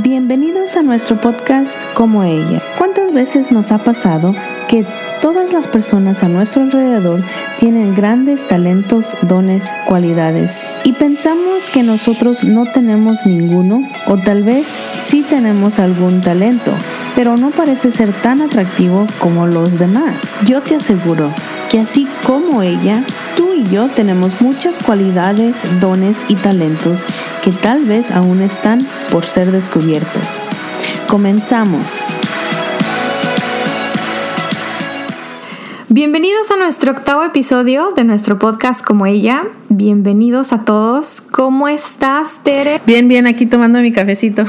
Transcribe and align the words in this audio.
Bienvenidos 0.00 0.76
a 0.76 0.82
nuestro 0.82 1.20
podcast 1.20 1.76
Como 1.94 2.22
ella. 2.22 2.62
¿Cuántas 2.78 3.12
veces 3.12 3.50
nos 3.50 3.72
ha 3.72 3.78
pasado 3.78 4.32
que 4.68 4.86
todas 5.20 5.52
las 5.52 5.66
personas 5.66 6.22
a 6.22 6.28
nuestro 6.28 6.62
alrededor 6.62 7.20
tienen 7.58 7.96
grandes 7.96 8.46
talentos, 8.46 9.14
dones, 9.22 9.68
cualidades 9.88 10.64
y 10.84 10.92
pensamos 10.92 11.68
que 11.70 11.82
nosotros 11.82 12.44
no 12.44 12.64
tenemos 12.66 13.26
ninguno 13.26 13.82
o 14.06 14.16
tal 14.16 14.44
vez 14.44 14.78
sí 15.00 15.24
tenemos 15.28 15.80
algún 15.80 16.20
talento, 16.20 16.70
pero 17.16 17.36
no 17.36 17.50
parece 17.50 17.90
ser 17.90 18.12
tan 18.12 18.40
atractivo 18.40 19.04
como 19.18 19.48
los 19.48 19.80
demás? 19.80 20.36
Yo 20.46 20.60
te 20.60 20.76
aseguro 20.76 21.28
que 21.72 21.80
así 21.80 22.06
como 22.24 22.62
ella, 22.62 23.02
tú 23.36 23.52
y 23.52 23.64
yo 23.64 23.88
tenemos 23.88 24.40
muchas 24.40 24.78
cualidades, 24.78 25.56
dones 25.80 26.16
y 26.28 26.36
talentos 26.36 27.04
que 27.48 27.54
tal 27.54 27.86
vez 27.86 28.10
aún 28.10 28.42
están 28.42 28.86
por 29.10 29.24
ser 29.24 29.50
descubiertos. 29.50 30.22
Comenzamos. 31.06 31.96
Bienvenidos 35.88 36.50
a 36.50 36.58
nuestro 36.58 36.92
octavo 36.92 37.24
episodio 37.24 37.92
de 37.96 38.04
nuestro 38.04 38.38
podcast 38.38 38.84
como 38.84 39.06
ella. 39.06 39.44
Bienvenidos 39.70 40.52
a 40.52 40.66
todos. 40.66 41.22
¿Cómo 41.22 41.68
estás, 41.68 42.40
Tere? 42.44 42.82
Bien, 42.84 43.08
bien, 43.08 43.26
aquí 43.26 43.46
tomando 43.46 43.80
mi 43.80 43.92
cafecito. 43.92 44.44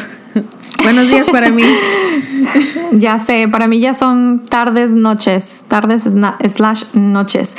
Buenos 0.83 1.07
días 1.07 1.29
para 1.29 1.49
mí. 1.49 1.63
ya 2.91 3.19
sé, 3.19 3.47
para 3.47 3.67
mí 3.67 3.79
ya 3.79 3.93
son 3.93 4.43
tardes, 4.49 4.95
noches, 4.95 5.65
tardes 5.67 6.03
slash 6.03 6.83
noches. 6.93 7.55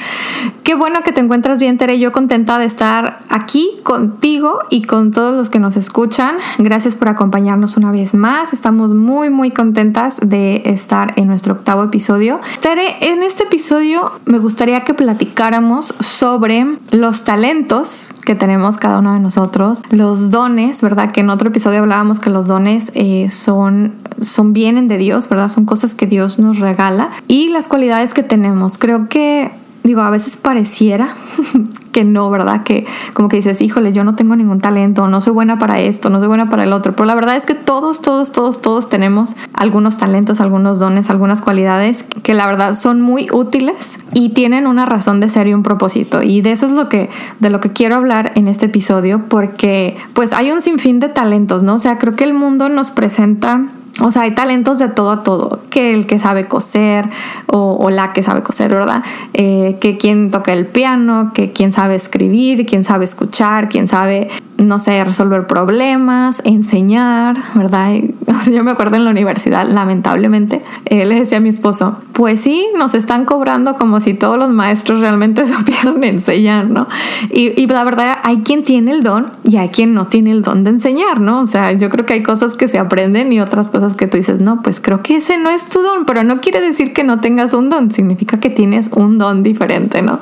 Qué 0.62 0.74
bueno 0.74 1.00
que 1.02 1.12
te 1.12 1.20
encuentras 1.20 1.58
bien, 1.58 1.78
Tere. 1.78 1.98
Yo 1.98 2.12
contenta 2.12 2.58
de 2.58 2.64
estar 2.64 3.18
aquí 3.28 3.68
contigo 3.82 4.60
y 4.70 4.82
con 4.82 5.10
todos 5.10 5.36
los 5.36 5.50
que 5.50 5.58
nos 5.58 5.76
escuchan. 5.76 6.36
Gracias 6.58 6.94
por 6.94 7.08
acompañarnos 7.08 7.76
una 7.76 7.92
vez 7.92 8.14
más. 8.14 8.52
Estamos 8.52 8.94
muy, 8.94 9.30
muy 9.30 9.50
contentas 9.50 10.20
de 10.24 10.62
estar 10.64 11.12
en 11.16 11.28
nuestro 11.28 11.54
octavo 11.54 11.84
episodio. 11.84 12.40
Tere, 12.60 13.12
en 13.12 13.22
este 13.22 13.44
episodio 13.44 14.12
me 14.26 14.38
gustaría 14.38 14.80
que 14.82 14.94
platicáramos 14.94 15.94
sobre 16.00 16.78
los 16.90 17.24
talentos 17.24 18.12
que 18.24 18.34
tenemos 18.34 18.76
cada 18.76 18.98
uno 18.98 19.14
de 19.14 19.20
nosotros, 19.20 19.82
los 19.90 20.30
dones, 20.30 20.82
¿verdad? 20.82 21.10
Que 21.10 21.20
en 21.20 21.30
otro 21.30 21.48
episodio 21.48 21.80
hablábamos 21.80 22.20
que 22.20 22.30
los 22.30 22.46
dones 22.46 22.92
eh, 22.94 23.09
son, 23.28 23.94
son 24.20 24.52
vienen 24.52 24.88
de 24.88 24.98
Dios, 24.98 25.28
¿verdad? 25.28 25.48
Son 25.48 25.64
cosas 25.64 25.94
que 25.94 26.06
Dios 26.06 26.38
nos 26.38 26.58
regala 26.58 27.10
y 27.28 27.48
las 27.48 27.68
cualidades 27.68 28.14
que 28.14 28.22
tenemos. 28.22 28.78
Creo 28.78 29.08
que 29.08 29.50
digo, 29.82 30.02
a 30.02 30.10
veces 30.10 30.36
pareciera 30.36 31.14
que 31.92 32.04
no, 32.04 32.30
¿verdad? 32.30 32.62
Que 32.62 32.86
como 33.14 33.28
que 33.28 33.36
dices, 33.36 33.60
híjole, 33.60 33.92
yo 33.92 34.04
no 34.04 34.14
tengo 34.14 34.36
ningún 34.36 34.58
talento, 34.58 35.08
no 35.08 35.20
soy 35.20 35.32
buena 35.32 35.58
para 35.58 35.80
esto, 35.80 36.10
no 36.10 36.18
soy 36.18 36.28
buena 36.28 36.48
para 36.48 36.64
el 36.64 36.72
otro, 36.72 36.92
pero 36.92 37.06
la 37.06 37.14
verdad 37.14 37.36
es 37.36 37.46
que 37.46 37.54
todos, 37.54 38.00
todos, 38.00 38.32
todos, 38.32 38.62
todos 38.62 38.88
tenemos 38.88 39.36
algunos 39.54 39.98
talentos, 39.98 40.40
algunos 40.40 40.78
dones, 40.78 41.10
algunas 41.10 41.40
cualidades 41.40 42.04
que 42.22 42.34
la 42.34 42.46
verdad 42.46 42.74
son 42.74 43.00
muy 43.00 43.28
útiles 43.32 44.00
y 44.12 44.30
tienen 44.30 44.66
una 44.66 44.86
razón 44.86 45.20
de 45.20 45.28
ser 45.28 45.46
y 45.48 45.54
un 45.54 45.62
propósito. 45.62 46.22
Y 46.22 46.42
de 46.42 46.52
eso 46.52 46.66
es 46.66 46.72
lo 46.72 46.88
que, 46.88 47.10
de 47.40 47.50
lo 47.50 47.60
que 47.60 47.72
quiero 47.72 47.96
hablar 47.96 48.32
en 48.34 48.48
este 48.48 48.66
episodio, 48.66 49.24
porque 49.28 49.96
pues 50.14 50.32
hay 50.32 50.52
un 50.52 50.60
sinfín 50.60 51.00
de 51.00 51.08
talentos, 51.08 51.62
¿no? 51.62 51.74
O 51.74 51.78
sea, 51.78 51.96
creo 51.96 52.14
que 52.14 52.24
el 52.24 52.34
mundo 52.34 52.68
nos 52.68 52.90
presenta 52.90 53.66
o 54.00 54.10
sea, 54.10 54.22
hay 54.22 54.34
talentos 54.34 54.78
de 54.78 54.88
todo 54.88 55.10
a 55.10 55.22
todo, 55.22 55.60
que 55.70 55.94
el 55.94 56.06
que 56.06 56.18
sabe 56.18 56.44
coser 56.46 57.08
o, 57.46 57.90
la 57.90 58.12
que 58.12 58.22
sabe 58.22 58.42
coser, 58.42 58.70
¿verdad? 58.72 59.02
Eh, 59.34 59.76
que 59.80 59.96
quien 59.96 60.30
toca 60.30 60.52
el 60.52 60.66
piano, 60.66 61.32
que 61.34 61.52
quien 61.52 61.72
sabe 61.72 61.94
escribir, 61.94 62.66
quien 62.66 62.84
sabe 62.84 63.04
escuchar, 63.04 63.68
quien 63.68 63.86
sabe 63.86 64.28
no 64.60 64.78
sé, 64.78 65.02
resolver 65.04 65.46
problemas, 65.46 66.42
enseñar, 66.44 67.38
¿verdad? 67.54 67.92
Yo 68.52 68.62
me 68.62 68.72
acuerdo 68.72 68.96
en 68.96 69.04
la 69.04 69.10
universidad, 69.10 69.66
lamentablemente, 69.66 70.62
eh, 70.84 71.06
le 71.06 71.16
decía 71.16 71.38
a 71.38 71.40
mi 71.40 71.48
esposo, 71.48 71.98
pues 72.12 72.40
sí, 72.40 72.66
nos 72.76 72.94
están 72.94 73.24
cobrando 73.24 73.74
como 73.74 74.00
si 74.00 74.14
todos 74.14 74.38
los 74.38 74.50
maestros 74.50 75.00
realmente 75.00 75.46
supieran 75.46 76.02
enseñar, 76.04 76.68
¿no? 76.68 76.86
Y, 77.30 77.60
y, 77.60 77.66
la 77.66 77.84
verdad, 77.84 78.18
hay 78.22 78.38
quien 78.38 78.64
tiene 78.64 78.92
el 78.92 79.02
don 79.02 79.30
y 79.44 79.56
hay 79.56 79.70
quien 79.70 79.94
no 79.94 80.06
tiene 80.06 80.30
el 80.30 80.42
don 80.42 80.64
de 80.64 80.70
enseñar, 80.70 81.20
¿no? 81.20 81.40
O 81.40 81.46
sea, 81.46 81.72
yo 81.72 81.88
creo 81.88 82.04
que 82.04 82.14
hay 82.14 82.22
cosas 82.22 82.54
que 82.54 82.68
se 82.68 82.78
aprenden 82.78 83.32
y 83.32 83.40
otras 83.40 83.70
cosas 83.70 83.94
que 83.94 84.06
tú 84.06 84.16
dices, 84.16 84.40
no, 84.40 84.62
pues 84.62 84.80
creo 84.80 85.02
que 85.02 85.16
ese 85.16 85.38
no 85.38 85.50
es 85.50 85.70
tu 85.70 85.80
don, 85.80 86.04
pero 86.04 86.22
no 86.22 86.40
quiere 86.40 86.60
decir 86.60 86.92
que 86.92 87.04
no 87.04 87.20
tengas 87.20 87.54
un 87.54 87.70
don, 87.70 87.90
significa 87.90 88.38
que 88.38 88.50
tienes 88.50 88.90
un 88.94 89.18
don 89.18 89.42
diferente, 89.42 90.02
¿no? 90.02 90.20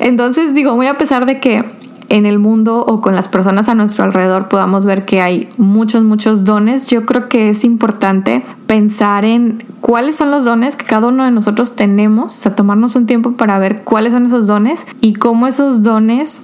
Entonces 0.00 0.54
digo, 0.54 0.74
muy 0.74 0.86
a 0.86 0.98
pesar 0.98 1.26
de 1.26 1.40
que 1.40 1.64
en 2.08 2.24
el 2.26 2.38
mundo 2.38 2.84
o 2.86 3.00
con 3.00 3.14
las 3.14 3.28
personas 3.28 3.68
a 3.68 3.74
nuestro 3.74 4.04
alrededor 4.04 4.48
podamos 4.48 4.86
ver 4.86 5.04
que 5.04 5.20
hay 5.20 5.48
muchos, 5.58 6.02
muchos 6.02 6.44
dones, 6.44 6.88
yo 6.88 7.04
creo 7.04 7.28
que 7.28 7.50
es 7.50 7.64
importante 7.64 8.42
pensar 8.66 9.24
en 9.24 9.64
cuáles 9.80 10.16
son 10.16 10.30
los 10.30 10.44
dones 10.44 10.76
que 10.76 10.86
cada 10.86 11.08
uno 11.08 11.24
de 11.24 11.30
nosotros 11.30 11.76
tenemos, 11.76 12.36
o 12.36 12.40
sea, 12.40 12.54
tomarnos 12.54 12.96
un 12.96 13.06
tiempo 13.06 13.32
para 13.32 13.58
ver 13.58 13.84
cuáles 13.84 14.12
son 14.12 14.26
esos 14.26 14.46
dones 14.46 14.86
y 15.00 15.14
cómo 15.14 15.46
esos 15.46 15.82
dones 15.82 16.42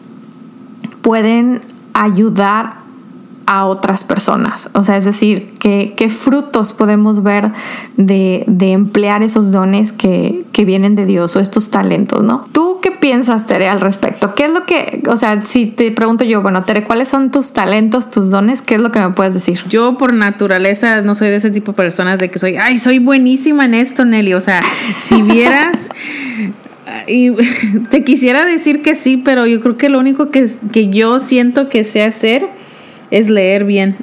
pueden 1.00 1.62
ayudar 1.94 2.84
a 3.46 3.66
otras 3.66 4.04
personas. 4.04 4.70
O 4.74 4.82
sea, 4.82 4.96
es 4.96 5.04
decir, 5.04 5.52
qué, 5.60 6.08
frutos 6.08 6.72
podemos 6.72 7.22
ver 7.22 7.52
de, 7.96 8.44
de 8.46 8.72
emplear 8.72 9.22
esos 9.22 9.52
dones 9.52 9.92
que, 9.92 10.46
que, 10.52 10.64
vienen 10.64 10.94
de 10.94 11.04
Dios 11.04 11.36
o 11.36 11.40
estos 11.40 11.70
talentos, 11.70 12.22
¿no? 12.22 12.46
¿Tú 12.52 12.78
piensas, 13.04 13.46
Tere, 13.46 13.68
al 13.68 13.82
respecto? 13.82 14.34
¿Qué 14.34 14.46
es 14.46 14.50
lo 14.50 14.64
que, 14.64 15.02
o 15.08 15.18
sea, 15.18 15.44
si 15.44 15.66
te 15.66 15.92
pregunto 15.92 16.24
yo, 16.24 16.40
bueno, 16.40 16.64
Tere, 16.64 16.84
¿cuáles 16.84 17.06
son 17.06 17.30
tus 17.30 17.52
talentos, 17.52 18.10
tus 18.10 18.30
dones? 18.30 18.62
¿Qué 18.62 18.76
es 18.76 18.80
lo 18.80 18.90
que 18.92 18.98
me 18.98 19.10
puedes 19.10 19.34
decir? 19.34 19.60
Yo 19.68 19.98
por 19.98 20.14
naturaleza 20.14 21.02
no 21.02 21.14
soy 21.14 21.28
de 21.28 21.36
ese 21.36 21.50
tipo 21.50 21.72
de 21.72 21.76
personas 21.76 22.18
de 22.18 22.30
que 22.30 22.38
soy, 22.38 22.56
ay, 22.56 22.78
soy 22.78 23.00
buenísima 23.00 23.66
en 23.66 23.74
esto, 23.74 24.06
Nelly. 24.06 24.32
O 24.32 24.40
sea, 24.40 24.62
si 25.02 25.20
vieras... 25.22 25.90
y 27.06 27.32
te 27.90 28.04
quisiera 28.04 28.46
decir 28.46 28.80
que 28.80 28.94
sí, 28.94 29.18
pero 29.18 29.46
yo 29.46 29.60
creo 29.60 29.76
que 29.76 29.90
lo 29.90 29.98
único 29.98 30.30
que, 30.30 30.48
que 30.72 30.88
yo 30.88 31.20
siento 31.20 31.68
que 31.68 31.84
sé 31.84 32.04
hacer 32.04 32.46
es 33.10 33.28
leer 33.28 33.64
bien. 33.64 33.98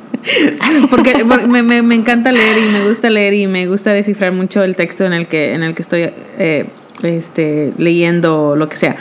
porque, 0.90 1.24
me, 1.24 1.94
encanta 1.94 2.32
leer 2.32 2.56
y 2.56 2.72
me 2.72 2.88
gusta 2.88 3.10
leer 3.10 3.34
y 3.34 3.46
me 3.48 3.66
gusta 3.66 3.92
descifrar 3.92 4.32
mucho 4.32 4.62
el 4.62 4.76
texto 4.76 5.04
en 5.04 5.12
el 5.12 5.26
que, 5.26 5.52
en 5.52 5.62
el 5.62 5.74
que 5.74 5.82
estoy 5.82 6.10
eh, 6.38 6.64
este, 7.02 7.72
leyendo 7.78 8.56
lo 8.56 8.68
que 8.68 8.76
sea. 8.76 8.96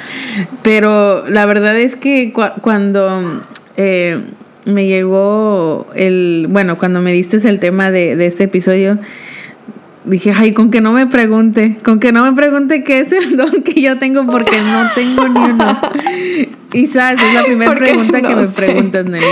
Pero 0.64 1.28
la 1.28 1.46
verdad 1.46 1.78
es 1.78 1.96
que 1.96 2.34
cuando 2.62 3.42
eh, 3.78 4.22
me 4.66 4.88
llegó 4.88 5.88
el, 5.96 6.48
bueno, 6.50 6.78
cuando 6.78 7.02
me 7.02 7.12
diste 7.12 7.38
el 7.48 7.60
tema 7.60 7.92
de, 7.92 8.16
de 8.16 8.28
este 8.28 8.46
episodio, 8.46 9.00
dije, 10.08 10.34
ay, 10.36 10.54
con 10.54 10.72
que 10.72 10.82
no 10.82 10.94
me 10.94 11.08
pregunte, 11.08 11.78
con 11.84 12.00
que 12.00 12.12
no 12.12 12.24
me 12.24 12.34
pregunte 12.34 12.84
qué 12.84 13.02
es 13.02 13.12
el 13.12 13.38
don 13.38 13.62
que 13.64 13.82
yo 13.82 14.00
tengo 14.00 14.26
porque 14.26 14.58
no 14.58 14.84
tengo 14.96 15.28
ni 15.28 15.40
uno. 15.52 15.80
Y 16.74 16.88
sabes, 16.88 17.22
es 17.22 17.34
la 17.34 17.44
primera 17.44 17.76
pregunta 17.76 18.22
que 18.22 18.36
me 18.36 18.46
preguntas, 18.48 19.06
Nelly. 19.06 19.26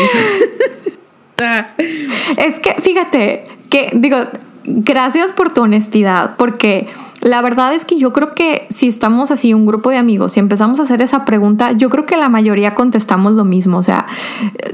es 2.37 2.59
que, 2.59 2.73
fíjate, 2.81 3.43
que 3.69 3.91
digo, 3.93 4.25
gracias 4.65 5.31
por 5.31 5.53
tu 5.53 5.63
honestidad, 5.63 6.35
porque 6.37 6.87
la 7.25 7.41
verdad 7.41 7.73
es 7.73 7.85
que 7.85 7.97
yo 7.97 8.13
creo 8.13 8.29
que 8.33 8.67
si 8.69 8.87
estamos 8.87 9.31
así, 9.31 9.51
un 9.55 9.65
grupo 9.65 9.89
de 9.89 9.97
amigos, 9.97 10.37
y 10.37 10.39
empezamos 10.39 10.79
a 10.79 10.83
hacer 10.83 11.01
esa 11.01 11.25
pregunta, 11.25 11.71
yo 11.71 11.89
creo 11.89 12.05
que 12.05 12.17
la 12.17 12.29
mayoría 12.29 12.75
contestamos 12.75 13.33
lo 13.33 13.43
mismo. 13.43 13.79
O 13.79 13.83
sea, 13.83 14.05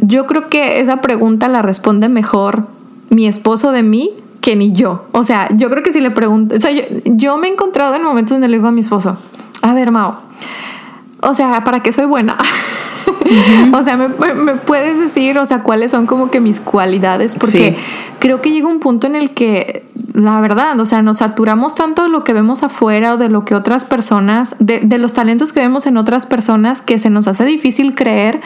yo 0.01 0.27
creo 0.27 0.49
que 0.49 0.81
esa 0.81 0.97
pregunta 0.97 1.47
la 1.47 1.61
responde 1.61 2.09
mejor 2.09 2.67
mi 3.09 3.25
esposo 3.25 3.71
de 3.71 3.83
mí 3.83 4.11
que 4.41 4.57
ni 4.57 4.73
yo. 4.73 5.05
O 5.13 5.23
sea, 5.23 5.47
yo 5.55 5.69
creo 5.69 5.81
que 5.81 5.93
si 5.93 6.01
le 6.01 6.11
pregunto, 6.11 6.55
o 6.57 6.59
sea, 6.59 6.71
yo, 7.05 7.37
me 7.37 7.47
he 7.47 7.51
encontrado 7.51 7.95
en 7.95 8.03
momentos 8.03 8.31
donde 8.31 8.49
le 8.49 8.57
digo 8.57 8.67
a 8.67 8.71
mi 8.71 8.81
esposo, 8.81 9.15
a 9.61 9.73
ver, 9.73 9.91
Mao, 9.91 10.19
o 11.21 11.33
sea, 11.33 11.63
¿para 11.63 11.81
qué 11.81 11.93
soy 11.93 12.05
buena? 12.05 12.35
o 13.73 13.83
sea, 13.83 13.97
me, 13.97 14.09
puedes 14.55 14.99
decir, 14.99 15.37
o 15.37 15.45
sea, 15.45 15.63
cuáles 15.63 15.91
son 15.91 16.05
como 16.05 16.31
que 16.31 16.39
mis 16.39 16.59
cualidades, 16.59 17.35
porque 17.35 17.77
creo 18.19 18.41
que 18.41 18.51
llega 18.51 18.67
un 18.67 18.79
punto 18.79 19.07
en 19.07 19.15
el 19.15 19.31
que, 19.31 19.85
la 20.13 20.41
verdad, 20.41 20.79
o 20.79 20.85
sea, 20.85 21.01
nos 21.01 21.17
saturamos 21.17 21.75
tanto 21.75 22.03
de 22.03 22.09
lo 22.09 22.23
que 22.23 22.33
vemos 22.33 22.63
afuera 22.63 23.13
o 23.13 23.17
de 23.17 23.29
lo 23.29 23.45
que 23.45 23.55
otras 23.55 23.85
personas, 23.85 24.55
de, 24.59 24.79
de 24.79 24.97
los 24.97 25.13
talentos 25.13 25.53
que 25.53 25.59
vemos 25.59 25.87
en 25.87 25.97
otras 25.97 26.25
personas, 26.25 26.81
que 26.81 26.99
se 26.99 27.09
nos 27.09 27.27
hace 27.27 27.45
difícil 27.45 27.95
creer 27.95 28.41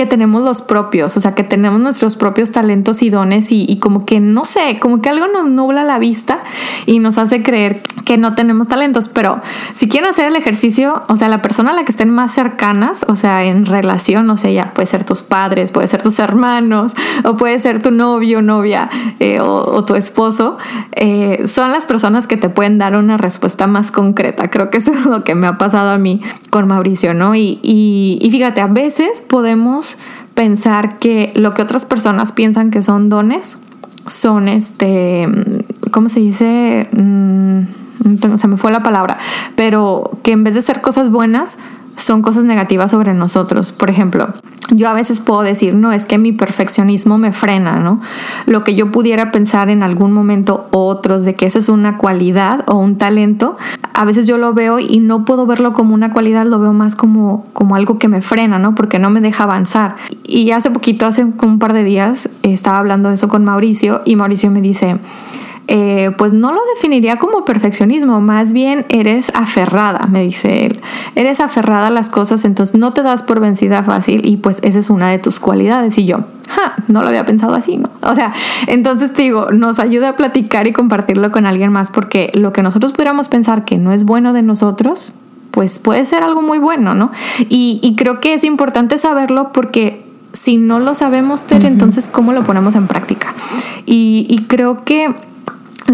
que 0.00 0.06
tenemos 0.06 0.42
los 0.42 0.62
propios, 0.62 1.16
o 1.18 1.20
sea, 1.20 1.34
que 1.34 1.44
tenemos 1.44 1.78
nuestros 1.78 2.16
propios 2.16 2.50
talentos 2.52 3.02
y 3.02 3.10
dones 3.10 3.48
y, 3.50 3.78
como 3.80 4.06
que, 4.06 4.18
no 4.18 4.46
sé, 4.46 4.78
como 4.80 5.02
que 5.02 5.10
algo 5.10 5.26
nos 5.26 5.50
nubla 5.50 5.84
la 5.84 5.98
vista 5.98 6.38
y 6.86 7.00
nos 7.00 7.18
hace 7.18 7.42
creer 7.42 7.82
que 8.06 8.16
no 8.16 8.34
tenemos 8.34 8.66
talentos, 8.66 9.08
pero 9.08 9.42
si 9.74 9.90
quieren 9.90 10.08
hacer 10.08 10.26
el 10.28 10.36
ejercicio, 10.36 11.02
o 11.08 11.16
sea, 11.16 11.28
la 11.28 11.42
persona 11.42 11.72
a 11.72 11.74
la 11.74 11.84
que 11.84 11.92
estén 11.92 12.08
más 12.08 12.32
cercanas, 12.32 13.04
o 13.08 13.14
sea, 13.14 13.44
en 13.44 13.66
relación, 13.66 14.09
o 14.16 14.36
sea, 14.36 14.50
ya 14.50 14.72
puede 14.74 14.86
ser 14.86 15.04
tus 15.04 15.22
padres, 15.22 15.70
puede 15.70 15.86
ser 15.86 16.02
tus 16.02 16.18
hermanos, 16.18 16.94
o 17.24 17.36
puede 17.36 17.58
ser 17.58 17.82
tu 17.82 17.90
novio, 17.90 18.42
novia 18.42 18.88
eh, 19.18 19.40
o, 19.40 19.84
tu 19.84 19.94
esposo, 19.94 20.58
eh, 20.92 21.44
son 21.46 21.72
las 21.72 21.86
personas 21.86 22.26
que 22.26 22.36
te 22.36 22.48
pueden 22.48 22.78
dar 22.78 22.96
una 22.96 23.16
respuesta 23.16 23.66
más 23.66 23.90
concreta. 23.90 24.50
Creo 24.50 24.70
que 24.70 24.78
eso 24.78 24.92
es 24.92 25.06
lo 25.06 25.24
que 25.24 25.34
me 25.34 25.46
ha 25.46 25.58
pasado 25.58 25.90
a 25.90 25.98
mí 25.98 26.20
con 26.50 26.66
Mauricio, 26.66 27.14
¿no? 27.14 27.34
y, 27.34 27.58
y 27.62 28.30
fíjate, 28.30 28.60
a 28.60 28.66
veces 28.66 29.22
podemos 29.22 29.98
pensar 30.34 30.98
que 30.98 31.32
lo 31.34 31.54
que 31.54 31.62
otras 31.62 31.84
personas 31.84 32.32
piensan 32.32 32.70
que 32.70 32.82
son 32.82 33.08
dones 33.08 33.58
son 34.06 34.48
este, 34.48 35.28
¿cómo 35.90 36.08
se 36.08 36.20
dice? 36.20 36.88
Mm, 36.92 37.62
se 38.36 38.48
me 38.48 38.56
fue 38.56 38.72
la 38.72 38.82
palabra, 38.82 39.18
pero 39.56 40.10
que 40.22 40.32
en 40.32 40.44
vez 40.44 40.54
de 40.54 40.62
ser 40.62 40.80
cosas 40.80 41.10
buenas, 41.10 41.58
son 42.02 42.22
cosas 42.22 42.44
negativas 42.44 42.90
sobre 42.90 43.14
nosotros. 43.14 43.72
Por 43.72 43.90
ejemplo, 43.90 44.34
yo 44.70 44.88
a 44.88 44.92
veces 44.92 45.20
puedo 45.20 45.42
decir, 45.42 45.74
no, 45.74 45.92
es 45.92 46.06
que 46.06 46.18
mi 46.18 46.32
perfeccionismo 46.32 47.18
me 47.18 47.32
frena, 47.32 47.76
¿no? 47.76 48.00
Lo 48.46 48.64
que 48.64 48.74
yo 48.74 48.92
pudiera 48.92 49.30
pensar 49.32 49.68
en 49.68 49.82
algún 49.82 50.12
momento 50.12 50.68
otros 50.70 51.24
de 51.24 51.34
que 51.34 51.46
esa 51.46 51.58
es 51.58 51.68
una 51.68 51.98
cualidad 51.98 52.64
o 52.66 52.76
un 52.76 52.96
talento, 52.96 53.56
a 53.94 54.04
veces 54.04 54.26
yo 54.26 54.38
lo 54.38 54.54
veo 54.54 54.78
y 54.78 55.00
no 55.00 55.24
puedo 55.24 55.46
verlo 55.46 55.72
como 55.72 55.94
una 55.94 56.12
cualidad, 56.12 56.46
lo 56.46 56.58
veo 56.58 56.72
más 56.72 56.96
como, 56.96 57.44
como 57.52 57.74
algo 57.74 57.98
que 57.98 58.08
me 58.08 58.20
frena, 58.20 58.58
¿no? 58.58 58.74
Porque 58.74 58.98
no 58.98 59.10
me 59.10 59.20
deja 59.20 59.44
avanzar. 59.44 59.96
Y 60.24 60.50
hace 60.52 60.70
poquito, 60.70 61.06
hace 61.06 61.24
un 61.24 61.58
par 61.58 61.72
de 61.72 61.84
días, 61.84 62.28
estaba 62.42 62.78
hablando 62.78 63.08
de 63.08 63.16
eso 63.16 63.28
con 63.28 63.44
Mauricio 63.44 64.02
y 64.04 64.16
Mauricio 64.16 64.50
me 64.50 64.60
dice, 64.60 64.98
eh, 65.72 66.10
pues 66.18 66.32
no 66.32 66.50
lo 66.50 66.58
definiría 66.74 67.20
como 67.20 67.44
perfeccionismo, 67.44 68.20
más 68.20 68.52
bien 68.52 68.86
eres 68.88 69.30
aferrada, 69.36 70.08
me 70.08 70.24
dice 70.24 70.66
él. 70.66 70.80
Eres 71.14 71.38
aferrada 71.38 71.86
a 71.86 71.90
las 71.90 72.10
cosas, 72.10 72.44
entonces 72.44 72.74
no 72.74 72.92
te 72.92 73.04
das 73.04 73.22
por 73.22 73.38
vencida 73.38 73.84
fácil 73.84 74.28
y 74.28 74.38
pues 74.38 74.58
esa 74.64 74.80
es 74.80 74.90
una 74.90 75.08
de 75.10 75.20
tus 75.20 75.38
cualidades. 75.38 75.96
Y 75.96 76.06
yo, 76.06 76.24
ja, 76.48 76.74
no 76.88 77.02
lo 77.02 77.08
había 77.08 77.24
pensado 77.24 77.54
así, 77.54 77.76
¿no? 77.76 77.88
O 78.02 78.16
sea, 78.16 78.34
entonces 78.66 79.12
te 79.12 79.22
digo, 79.22 79.52
nos 79.52 79.78
ayuda 79.78 80.08
a 80.08 80.16
platicar 80.16 80.66
y 80.66 80.72
compartirlo 80.72 81.30
con 81.30 81.46
alguien 81.46 81.70
más 81.70 81.90
porque 81.90 82.32
lo 82.34 82.52
que 82.52 82.64
nosotros 82.64 82.90
pudiéramos 82.90 83.28
pensar 83.28 83.64
que 83.64 83.78
no 83.78 83.92
es 83.92 84.02
bueno 84.02 84.32
de 84.32 84.42
nosotros, 84.42 85.12
pues 85.52 85.78
puede 85.78 86.04
ser 86.04 86.24
algo 86.24 86.42
muy 86.42 86.58
bueno, 86.58 86.94
¿no? 86.94 87.12
Y, 87.48 87.94
creo 87.96 88.18
que 88.18 88.34
es 88.34 88.42
importante 88.42 88.98
saberlo 88.98 89.52
porque 89.52 90.04
si 90.32 90.56
no 90.56 90.80
lo 90.80 90.96
sabemos, 90.96 91.44
Ter, 91.44 91.64
entonces 91.64 92.08
¿cómo 92.08 92.32
lo 92.32 92.42
ponemos 92.42 92.74
en 92.74 92.88
práctica? 92.88 93.34
y 93.86 94.44
creo 94.48 94.84
que 94.84 95.14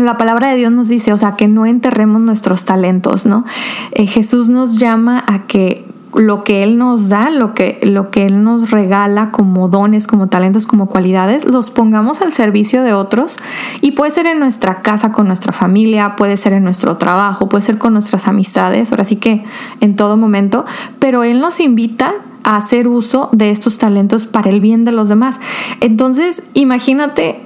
la 0.04 0.16
palabra 0.16 0.50
de 0.50 0.56
Dios 0.56 0.72
nos 0.72 0.88
dice, 0.88 1.12
o 1.12 1.18
sea, 1.18 1.36
que 1.36 1.48
no 1.48 1.66
enterremos 1.66 2.20
nuestros 2.20 2.64
talentos, 2.64 3.26
¿no? 3.26 3.44
Eh, 3.92 4.06
Jesús 4.06 4.48
nos 4.48 4.78
llama 4.78 5.24
a 5.26 5.46
que 5.46 5.84
lo 6.14 6.44
que 6.44 6.62
Él 6.62 6.78
nos 6.78 7.08
da, 7.08 7.30
lo 7.30 7.54
que, 7.54 7.78
lo 7.82 8.10
que 8.10 8.26
Él 8.26 8.42
nos 8.42 8.70
regala 8.70 9.30
como 9.30 9.68
dones, 9.68 10.06
como 10.06 10.28
talentos, 10.28 10.66
como 10.66 10.86
cualidades, 10.86 11.44
los 11.44 11.70
pongamos 11.70 12.22
al 12.22 12.32
servicio 12.32 12.82
de 12.82 12.94
otros 12.94 13.38
y 13.80 13.92
puede 13.92 14.10
ser 14.10 14.26
en 14.26 14.38
nuestra 14.38 14.76
casa 14.82 15.12
con 15.12 15.26
nuestra 15.26 15.52
familia, 15.52 16.16
puede 16.16 16.36
ser 16.36 16.52
en 16.52 16.64
nuestro 16.64 16.96
trabajo, 16.96 17.48
puede 17.48 17.62
ser 17.62 17.78
con 17.78 17.92
nuestras 17.92 18.28
amistades, 18.28 18.90
ahora 18.90 19.04
sí 19.04 19.16
que 19.16 19.44
en 19.80 19.96
todo 19.96 20.16
momento, 20.16 20.64
pero 20.98 21.22
Él 21.22 21.40
nos 21.40 21.60
invita 21.60 22.14
a 22.44 22.56
hacer 22.56 22.88
uso 22.88 23.28
de 23.32 23.50
estos 23.50 23.76
talentos 23.76 24.24
para 24.24 24.50
el 24.50 24.60
bien 24.60 24.84
de 24.84 24.92
los 24.92 25.08
demás. 25.08 25.40
Entonces, 25.80 26.44
imagínate 26.54 27.45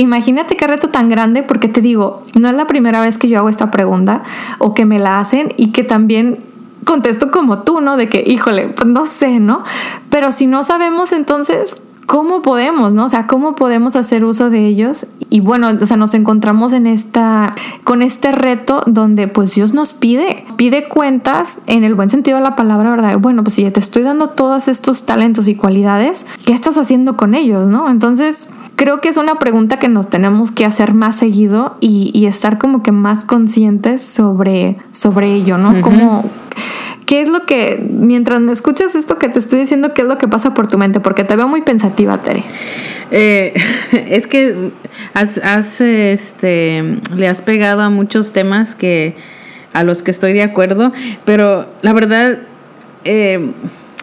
imagínate 0.00 0.56
qué 0.56 0.66
reto 0.66 0.88
tan 0.88 1.08
grande, 1.08 1.42
porque 1.42 1.68
te 1.68 1.80
digo, 1.80 2.24
no 2.38 2.48
es 2.48 2.54
la 2.54 2.66
primera 2.66 3.00
vez 3.00 3.18
que 3.18 3.28
yo 3.28 3.38
hago 3.38 3.48
esta 3.48 3.70
pregunta 3.70 4.22
o 4.58 4.74
que 4.74 4.84
me 4.84 4.98
la 4.98 5.20
hacen 5.20 5.52
y 5.56 5.72
que 5.72 5.84
también 5.84 6.44
contesto 6.84 7.30
como 7.30 7.62
tú, 7.62 7.80
¿no? 7.80 7.96
De 7.96 8.08
que, 8.08 8.24
híjole, 8.26 8.68
pues 8.68 8.86
no 8.86 9.06
sé, 9.06 9.40
¿no? 9.40 9.62
Pero 10.10 10.32
si 10.32 10.46
no 10.46 10.64
sabemos, 10.64 11.12
entonces, 11.12 11.76
¿cómo 12.06 12.40
podemos, 12.40 12.94
no? 12.94 13.04
O 13.04 13.08
sea, 13.10 13.26
¿cómo 13.26 13.54
podemos 13.54 13.94
hacer 13.94 14.24
uso 14.24 14.48
de 14.48 14.66
ellos? 14.66 15.06
Y 15.28 15.40
bueno, 15.40 15.68
o 15.78 15.86
sea, 15.86 15.98
nos 15.98 16.14
encontramos 16.14 16.72
en 16.72 16.86
esta, 16.86 17.54
con 17.84 18.00
este 18.00 18.32
reto 18.32 18.82
donde 18.86 19.28
pues 19.28 19.54
Dios 19.54 19.74
nos 19.74 19.92
pide, 19.92 20.46
pide 20.56 20.88
cuentas 20.88 21.60
en 21.66 21.84
el 21.84 21.94
buen 21.94 22.08
sentido 22.08 22.38
de 22.38 22.44
la 22.44 22.56
palabra, 22.56 22.90
¿verdad? 22.90 23.18
Bueno, 23.18 23.44
pues 23.44 23.54
si 23.54 23.62
ya 23.62 23.70
te 23.70 23.80
estoy 23.80 24.02
dando 24.02 24.30
todos 24.30 24.68
estos 24.68 25.04
talentos 25.04 25.48
y 25.48 25.54
cualidades, 25.54 26.24
¿qué 26.46 26.54
estás 26.54 26.78
haciendo 26.78 27.18
con 27.18 27.34
ellos, 27.34 27.68
no? 27.68 27.90
Entonces, 27.90 28.48
creo 28.78 29.00
que 29.00 29.08
es 29.08 29.16
una 29.16 29.40
pregunta 29.40 29.78
que 29.78 29.88
nos 29.88 30.08
tenemos 30.08 30.52
que 30.52 30.64
hacer 30.64 30.94
más 30.94 31.16
seguido 31.16 31.76
y, 31.80 32.26
estar 32.26 32.58
como 32.58 32.82
que 32.82 32.92
más 32.92 33.24
conscientes 33.24 34.02
sobre, 34.02 34.76
sobre 34.92 35.34
ello, 35.34 35.58
¿no? 35.58 35.82
Como, 35.82 36.30
¿qué 37.04 37.20
es 37.20 37.28
lo 37.28 37.44
que, 37.44 37.84
mientras 37.90 38.40
me 38.40 38.52
escuchas 38.52 38.94
esto 38.94 39.18
que 39.18 39.28
te 39.28 39.40
estoy 39.40 39.58
diciendo, 39.58 39.94
qué 39.94 40.02
es 40.02 40.08
lo 40.08 40.16
que 40.16 40.28
pasa 40.28 40.54
por 40.54 40.68
tu 40.68 40.78
mente? 40.78 41.00
Porque 41.00 41.24
te 41.24 41.34
veo 41.34 41.48
muy 41.48 41.62
pensativa, 41.62 42.18
Tere. 42.18 42.44
Eh, 43.10 43.52
es 44.08 44.28
que 44.28 44.70
has, 45.12 45.80
este, 45.80 47.00
le 47.16 47.28
has 47.28 47.42
pegado 47.42 47.82
a 47.82 47.90
muchos 47.90 48.32
temas 48.32 48.76
que 48.76 49.16
a 49.72 49.82
los 49.82 50.02
que 50.02 50.12
estoy 50.12 50.34
de 50.34 50.42
acuerdo, 50.42 50.92
pero 51.24 51.68
la 51.82 51.92
verdad, 51.92 52.38
eh, 53.04 53.50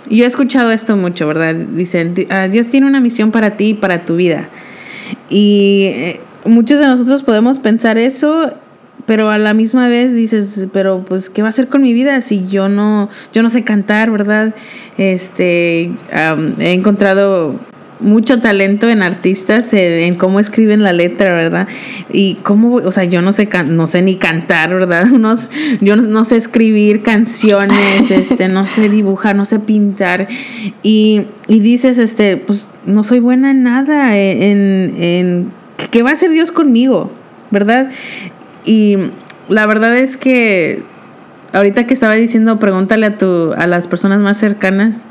yo 0.09 0.25
he 0.25 0.27
escuchado 0.27 0.71
esto 0.71 0.97
mucho, 0.97 1.27
¿verdad? 1.27 1.55
Dicen, 1.55 2.13
ah, 2.29 2.49
Dios 2.49 2.67
tiene 2.67 2.87
una 2.87 2.99
misión 2.99 3.31
para 3.31 3.55
ti 3.55 3.69
y 3.69 3.73
para 3.73 4.05
tu 4.05 4.17
vida. 4.17 4.49
Y 5.29 5.83
eh, 5.93 6.21
muchos 6.45 6.79
de 6.79 6.85
nosotros 6.85 7.23
podemos 7.23 7.59
pensar 7.59 7.97
eso, 7.97 8.53
pero 9.05 9.29
a 9.29 9.37
la 9.37 9.53
misma 9.53 9.87
vez 9.87 10.13
dices, 10.13 10.67
pero 10.73 11.03
pues, 11.05 11.29
¿qué 11.29 11.41
va 11.41 11.47
a 11.47 11.49
hacer 11.49 11.67
con 11.67 11.83
mi 11.83 11.93
vida 11.93 12.21
si 12.21 12.47
yo 12.47 12.69
no, 12.69 13.09
yo 13.33 13.43
no 13.43 13.49
sé 13.49 13.63
cantar, 13.63 14.11
¿verdad? 14.11 14.55
Este, 14.97 15.91
he 16.59 16.73
encontrado 16.73 17.59
mucho 17.99 18.39
talento 18.39 18.89
en 18.89 19.01
artistas, 19.01 19.71
en, 19.73 20.15
cómo 20.15 20.39
escriben 20.39 20.83
la 20.83 20.93
letra, 20.93 21.33
¿verdad? 21.33 21.67
Y 22.11 22.35
cómo, 22.43 22.75
o 22.75 22.91
sea, 22.91 23.05
yo 23.05 23.21
no 23.21 23.31
sé, 23.31 23.49
no 23.67 23.87
sé 23.87 24.01
ni 24.01 24.15
cantar, 24.15 24.73
¿verdad? 24.73 25.11
Unos, 25.11 25.49
yo 25.81 25.95
no, 25.95 26.25
sé 26.25 26.37
escribir 26.37 27.03
canciones, 27.03 28.11
este, 28.11 28.47
no 28.47 28.65
sé 28.65 28.89
dibujar, 28.89 29.35
no 29.35 29.45
sé 29.45 29.59
pintar. 29.59 30.27
Y, 30.83 31.23
y 31.47 31.59
dices, 31.59 31.97
este, 31.97 32.37
pues 32.37 32.69
no 32.85 33.03
soy 33.03 33.19
buena 33.19 33.51
en 33.51 33.63
nada, 33.63 34.17
en, 34.17 34.95
en 34.97 35.51
¿qué 35.91 36.03
va 36.03 36.11
a 36.11 36.13
hacer 36.13 36.31
Dios 36.31 36.51
conmigo? 36.51 37.11
¿Verdad? 37.51 37.89
Y 38.65 38.97
la 39.47 39.65
verdad 39.67 39.97
es 39.97 40.17
que 40.17 40.83
ahorita 41.53 41.87
que 41.87 41.93
estaba 41.93 42.15
diciendo, 42.15 42.59
pregúntale 42.59 43.05
a, 43.05 43.17
tu, 43.17 43.53
a 43.53 43.67
las 43.67 43.87
personas 43.87 44.21
más 44.21 44.37
cercanas. 44.37 45.05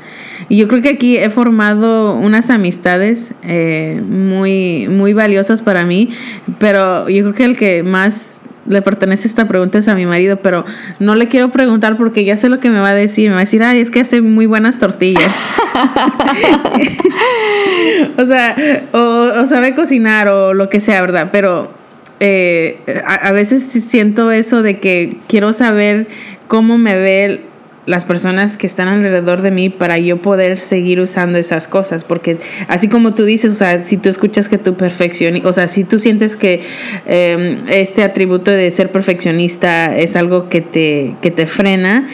Y 0.49 0.57
yo 0.57 0.67
creo 0.67 0.81
que 0.81 0.89
aquí 0.89 1.17
he 1.17 1.29
formado 1.29 2.15
unas 2.15 2.49
amistades 2.49 3.33
eh, 3.43 4.01
muy, 4.07 4.87
muy 4.89 5.13
valiosas 5.13 5.61
para 5.61 5.85
mí, 5.85 6.09
pero 6.59 7.09
yo 7.09 7.23
creo 7.23 7.33
que 7.33 7.45
el 7.45 7.57
que 7.57 7.83
más 7.83 8.41
le 8.67 8.81
pertenece 8.81 9.27
esta 9.27 9.47
pregunta 9.47 9.77
es 9.77 9.87
a 9.87 9.95
mi 9.95 10.05
marido, 10.05 10.37
pero 10.37 10.65
no 10.99 11.15
le 11.15 11.27
quiero 11.27 11.49
preguntar 11.49 11.97
porque 11.97 12.23
ya 12.25 12.35
sé 12.35 12.49
lo 12.49 12.59
que 12.59 12.69
me 12.69 12.79
va 12.79 12.89
a 12.89 12.95
decir. 12.95 13.29
Me 13.29 13.35
va 13.35 13.41
a 13.41 13.45
decir, 13.45 13.63
ay, 13.63 13.79
es 13.79 13.91
que 13.91 14.01
hace 14.01 14.21
muy 14.21 14.45
buenas 14.45 14.79
tortillas. 14.79 15.31
o 18.17 18.25
sea, 18.25 18.55
o, 18.91 19.45
sabe 19.45 19.75
cocinar 19.75 20.27
o 20.27 20.53
lo 20.53 20.69
que 20.69 20.79
sea, 20.79 21.01
¿verdad? 21.01 21.29
Pero 21.31 21.71
eh, 22.19 22.77
a, 23.05 23.15
a, 23.15 23.31
veces 23.31 23.63
siento 23.63 24.31
eso 24.31 24.61
de 24.61 24.79
que 24.79 25.17
quiero 25.27 25.53
saber 25.53 26.07
cómo 26.47 26.77
me 26.77 26.95
ve 26.95 27.41
las 27.85 28.03
personas 28.03 28.57
que 28.57 28.67
están 28.67 28.87
alrededor 28.87 29.41
de 29.41 29.51
mí 29.51 29.69
para 29.69 29.99
yo 29.99 30.21
poder 30.21 30.57
seguir 30.57 30.99
usando 30.99 31.37
esas 31.37 31.67
cosas. 31.67 32.03
Porque 32.03 32.37
así 32.67 32.89
como 32.89 33.13
tú 33.13 33.25
dices, 33.25 33.51
o 33.51 33.55
sea, 33.55 33.83
si 33.83 33.97
tú 33.97 34.09
escuchas 34.09 34.49
que 34.49 34.57
tu 34.57 34.75
perfección, 34.75 35.39
o 35.45 35.53
sea, 35.53 35.67
si 35.67 35.83
tú 35.83 35.99
sientes 35.99 36.35
que 36.35 36.63
em, 37.05 37.57
este 37.67 38.03
atributo 38.03 38.51
de 38.51 38.69
ser 38.71 38.91
perfeccionista 38.91 39.95
es 39.95 40.15
algo 40.15 40.49
que 40.49 40.61
te, 40.61 41.15
que 41.21 41.31
te 41.31 41.45
frena, 41.45 42.07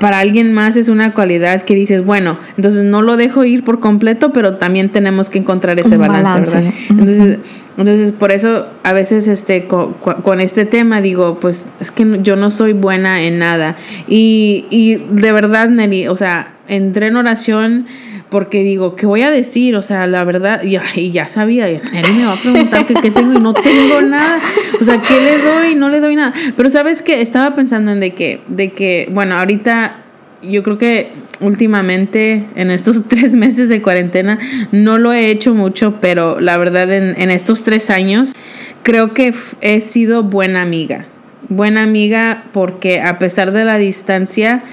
para 0.00 0.18
alguien 0.18 0.52
más 0.52 0.76
es 0.76 0.88
una 0.88 1.14
cualidad 1.14 1.62
que 1.62 1.74
dices, 1.74 2.04
bueno, 2.04 2.38
entonces 2.56 2.84
no 2.84 3.02
lo 3.02 3.16
dejo 3.16 3.44
ir 3.44 3.62
por 3.62 3.80
completo, 3.80 4.32
pero 4.32 4.56
también 4.56 4.88
tenemos 4.88 5.30
que 5.30 5.38
encontrar 5.38 5.78
ese 5.78 5.96
balance, 5.96 6.56
¿verdad? 6.56 6.72
Entonces, 6.90 7.38
entonces, 7.76 8.12
por 8.12 8.30
eso 8.30 8.66
a 8.84 8.92
veces 8.92 9.26
este, 9.26 9.66
con, 9.66 9.94
con, 9.94 10.40
este 10.40 10.64
tema 10.64 11.00
digo, 11.00 11.38
pues 11.40 11.68
es 11.80 11.90
que 11.90 12.20
yo 12.22 12.36
no 12.36 12.50
soy 12.50 12.72
buena 12.72 13.22
en 13.22 13.38
nada. 13.38 13.76
Y, 14.06 14.66
y 14.70 14.96
de 14.96 15.32
verdad, 15.32 15.68
Nelly, 15.68 16.06
o 16.06 16.16
sea, 16.16 16.54
entré 16.68 17.08
en 17.08 17.16
oración 17.16 17.86
porque 18.30 18.62
digo, 18.62 18.96
¿qué 18.96 19.06
voy 19.06 19.22
a 19.22 19.30
decir? 19.30 19.76
O 19.76 19.82
sea, 19.82 20.06
la 20.06 20.24
verdad, 20.24 20.62
y, 20.62 21.10
ya 21.10 21.26
sabía, 21.26 21.70
y 21.70 21.80
me 21.82 22.26
va 22.26 22.32
a 22.32 22.36
preguntar 22.36 22.86
qué 22.86 22.94
tengo 22.94 23.32
y 23.32 23.40
no 23.40 23.54
tengo 23.54 24.02
nada. 24.02 24.38
O 24.80 24.84
sea, 24.84 25.00
¿qué 25.00 25.20
le 25.20 25.38
doy? 25.38 25.74
No 25.74 25.88
le 25.88 26.00
doy 26.00 26.16
nada. 26.16 26.32
Pero 26.56 26.70
sabes 26.70 27.02
que 27.02 27.20
estaba 27.20 27.54
pensando 27.54 27.92
en 27.92 28.00
de 28.00 28.10
que, 28.12 28.40
de 28.48 28.72
que, 28.72 29.08
bueno, 29.12 29.36
ahorita 29.36 30.03
yo 30.48 30.62
creo 30.62 30.78
que 30.78 31.10
últimamente 31.40 32.44
en 32.54 32.70
estos 32.70 33.04
tres 33.08 33.34
meses 33.34 33.68
de 33.68 33.82
cuarentena 33.82 34.38
no 34.72 34.98
lo 34.98 35.12
he 35.12 35.30
hecho 35.30 35.54
mucho, 35.54 35.98
pero 36.00 36.40
la 36.40 36.56
verdad 36.56 36.92
en, 36.92 37.20
en 37.20 37.30
estos 37.30 37.62
tres 37.62 37.90
años 37.90 38.34
creo 38.82 39.14
que 39.14 39.34
he 39.60 39.80
sido 39.80 40.22
buena 40.22 40.62
amiga. 40.62 41.06
Buena 41.50 41.82
amiga 41.82 42.44
porque 42.52 43.02
a 43.02 43.18
pesar 43.18 43.52
de 43.52 43.64
la 43.64 43.76
distancia, 43.76 44.64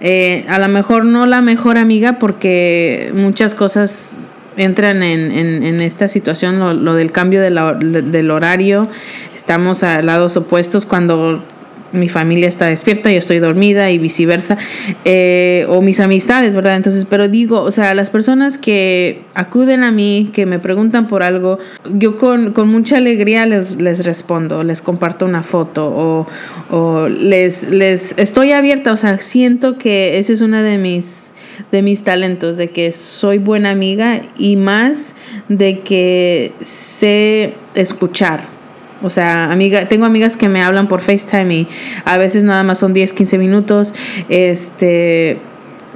eh, 0.00 0.44
a 0.48 0.58
lo 0.58 0.68
mejor 0.68 1.06
no 1.06 1.24
la 1.24 1.40
mejor 1.40 1.78
amiga 1.78 2.18
porque 2.18 3.10
muchas 3.14 3.54
cosas 3.54 4.28
entran 4.58 5.02
en, 5.02 5.32
en, 5.32 5.80
esta 5.80 6.08
situación, 6.08 6.84
lo, 6.84 6.94
del 6.94 7.12
cambio 7.12 7.40
del 7.40 8.30
horario, 8.30 8.88
estamos 9.32 9.84
a 9.84 10.02
lados 10.02 10.36
opuestos 10.36 10.84
cuando 10.84 11.44
mi 11.92 12.08
familia 12.08 12.48
está 12.48 12.66
despierta, 12.66 13.10
yo 13.10 13.18
estoy 13.18 13.38
dormida 13.38 13.90
y 13.90 13.98
viceversa, 13.98 14.58
eh, 15.04 15.66
o 15.68 15.82
mis 15.82 16.00
amistades, 16.00 16.54
¿verdad? 16.54 16.76
Entonces, 16.76 17.06
pero 17.08 17.28
digo, 17.28 17.60
o 17.60 17.70
sea, 17.70 17.94
las 17.94 18.10
personas 18.10 18.58
que 18.58 19.22
acuden 19.34 19.84
a 19.84 19.92
mí, 19.92 20.30
que 20.32 20.46
me 20.46 20.58
preguntan 20.58 21.08
por 21.08 21.22
algo, 21.22 21.58
yo 21.94 22.18
con, 22.18 22.52
con 22.52 22.68
mucha 22.68 22.98
alegría 22.98 23.46
les, 23.46 23.80
les 23.80 24.04
respondo, 24.04 24.64
les 24.64 24.82
comparto 24.82 25.24
una 25.26 25.42
foto 25.42 25.86
o, 25.88 26.26
o 26.70 27.08
les, 27.08 27.70
les 27.70 28.16
estoy 28.18 28.52
abierta, 28.52 28.92
o 28.92 28.96
sea, 28.96 29.18
siento 29.18 29.78
que 29.78 30.18
ese 30.18 30.32
es 30.32 30.40
una 30.40 30.62
de 30.62 30.78
mis 30.78 31.32
de 31.72 31.82
mis 31.82 32.04
talentos, 32.04 32.56
de 32.56 32.70
que 32.70 32.92
soy 32.92 33.38
buena 33.38 33.70
amiga 33.70 34.22
y 34.38 34.56
más 34.56 35.14
de 35.48 35.80
que 35.80 36.52
sé 36.62 37.54
escuchar 37.74 38.57
o 39.02 39.10
sea, 39.10 39.50
amiga, 39.52 39.86
tengo 39.86 40.06
amigas 40.06 40.36
que 40.36 40.48
me 40.48 40.62
hablan 40.62 40.88
por 40.88 41.02
FaceTime 41.02 41.54
y 41.54 41.68
a 42.04 42.18
veces 42.18 42.44
nada 42.44 42.64
más 42.64 42.78
son 42.78 42.92
10, 42.92 43.12
15 43.12 43.38
minutos. 43.38 43.94
Este, 44.28 45.38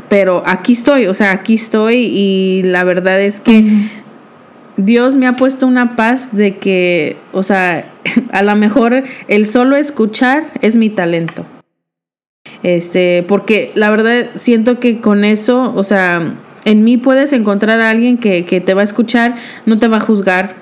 pero 0.09 0.43
aquí 0.47 0.75
estoy, 0.75 1.07
o 1.07 1.15
sea, 1.15 1.33
aquí 1.33 1.55
estoy 1.55 1.97
y 1.97 2.63
la 2.65 2.85
verdad 2.85 3.21
es 3.21 3.41
que 3.41 3.65
Dios 4.77 5.17
me 5.17 5.27
ha 5.27 5.35
puesto 5.35 5.67
una 5.67 5.97
paz 5.97 6.35
de 6.35 6.59
que, 6.59 7.17
o 7.33 7.43
sea, 7.43 7.93
a 8.33 8.43
lo 8.43 8.55
mejor 8.57 9.05
el 9.29 9.47
solo 9.47 9.77
escuchar 9.77 10.53
es 10.61 10.77
mi 10.77 10.91
talento. 10.91 11.47
Este, 12.63 13.25
porque 13.27 13.73
la 13.75 13.91
verdad 13.91 14.27
siento 14.37 14.79
que 14.79 15.01
con 15.01 15.25
eso, 15.25 15.73
o 15.75 15.85
sea, 15.85 16.35
en 16.65 16.85
mí 16.85 16.97
puedes 16.97 17.33
encontrar 17.33 17.81
a 17.81 17.91
alguien 17.91 18.19
que, 18.19 18.45
que 18.45 18.61
te 18.61 18.75
va 18.75 18.83
a 18.83 18.85
escuchar, 18.85 19.37
no 19.67 19.79
te 19.79 19.89
va 19.89 19.97
a 19.97 20.01
juzgar, 20.01 20.62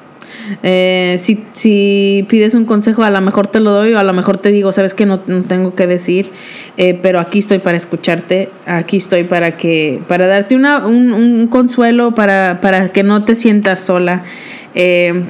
eh, 0.62 1.16
si, 1.20 1.44
si, 1.52 2.26
pides 2.28 2.54
un 2.54 2.64
consejo, 2.64 3.02
a 3.02 3.10
lo 3.10 3.20
mejor 3.20 3.46
te 3.46 3.60
lo 3.60 3.70
doy 3.72 3.92
o 3.94 3.98
a 3.98 4.04
lo 4.04 4.12
mejor 4.12 4.38
te 4.38 4.50
digo, 4.50 4.72
sabes 4.72 4.94
que 4.94 5.06
no, 5.06 5.20
tengo 5.20 5.74
que 5.74 5.86
decir, 5.86 6.30
eh, 6.76 6.98
pero 7.00 7.20
aquí 7.20 7.38
estoy 7.38 7.58
para 7.58 7.76
escucharte, 7.76 8.50
aquí 8.66 8.96
estoy 8.96 9.24
para 9.24 9.56
que, 9.56 10.00
para 10.08 10.26
darte 10.26 10.56
una, 10.56 10.86
un, 10.86 11.46
consuelo, 11.48 12.14
para, 12.14 12.60
para 12.60 12.90
que 12.90 13.02
no 13.02 13.24
te 13.24 13.34
sientas 13.34 13.80
sola. 13.80 14.24
Eh, 14.74 15.24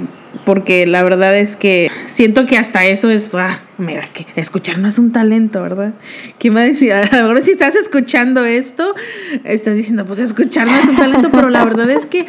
porque 0.44 0.86
la 0.86 1.02
verdad 1.02 1.36
es 1.36 1.56
que 1.56 1.90
siento 2.06 2.46
que 2.46 2.56
hasta 2.56 2.86
eso 2.86 3.10
es, 3.10 3.34
ah, 3.34 3.60
mira, 3.78 4.02
que 4.12 4.26
escuchar 4.36 4.78
no 4.78 4.88
es 4.88 4.98
un 4.98 5.12
talento, 5.12 5.62
¿verdad? 5.62 5.94
¿Quién 6.38 6.56
va 6.56 6.60
a 6.60 6.64
decir? 6.64 6.92
A 6.92 7.04
lo 7.04 7.28
mejor 7.28 7.42
si 7.42 7.50
estás 7.50 7.76
escuchando 7.76 8.44
esto, 8.44 8.94
estás 9.44 9.76
diciendo, 9.76 10.06
pues 10.06 10.18
escuchar 10.18 10.66
no 10.66 10.78
es 10.78 10.84
un 10.86 10.96
talento, 10.96 11.30
pero 11.30 11.50
la 11.50 11.64
verdad 11.64 11.90
es 11.90 12.06
que 12.06 12.26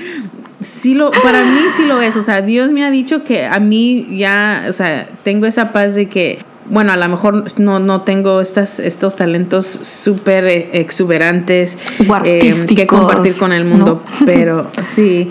sí 0.61 0.93
lo, 0.93 1.11
para 1.11 1.43
mí 1.43 1.59
sí 1.75 1.85
lo 1.85 2.01
es, 2.01 2.15
o 2.15 2.23
sea, 2.23 2.41
Dios 2.41 2.71
me 2.71 2.85
ha 2.85 2.91
dicho 2.91 3.23
que 3.23 3.45
a 3.45 3.59
mí 3.59 4.07
ya, 4.17 4.65
o 4.69 4.73
sea, 4.73 5.07
tengo 5.23 5.45
esa 5.45 5.71
paz 5.71 5.95
de 5.95 6.07
que 6.07 6.39
bueno, 6.69 6.93
a 6.93 6.97
lo 6.97 7.09
mejor 7.09 7.43
no, 7.59 7.79
no 7.79 8.01
tengo 8.01 8.39
estas, 8.39 8.79
estos 8.79 9.15
talentos 9.17 9.65
súper 9.65 10.45
exuberantes 10.45 11.77
eh, 12.23 12.53
que 12.75 12.87
compartir 12.87 13.35
con 13.35 13.51
el 13.51 13.65
mundo, 13.65 14.01
pero 14.25 14.71
sí, 14.85 15.29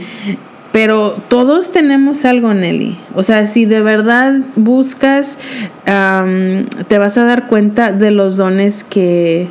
pero 0.73 1.17
todos 1.29 1.73
tenemos 1.73 2.25
algo, 2.25 2.55
Nelly. 2.55 2.99
O 3.15 3.25
sea, 3.25 3.47
si 3.47 3.65
de 3.65 3.81
verdad 3.81 4.41
buscas, 4.57 5.39
te 5.85 6.99
vas 6.99 7.19
a 7.19 7.25
dar 7.25 7.49
cuenta 7.49 7.93
de 7.93 8.11
los 8.11 8.37
dones 8.37 8.85
que, 8.85 9.49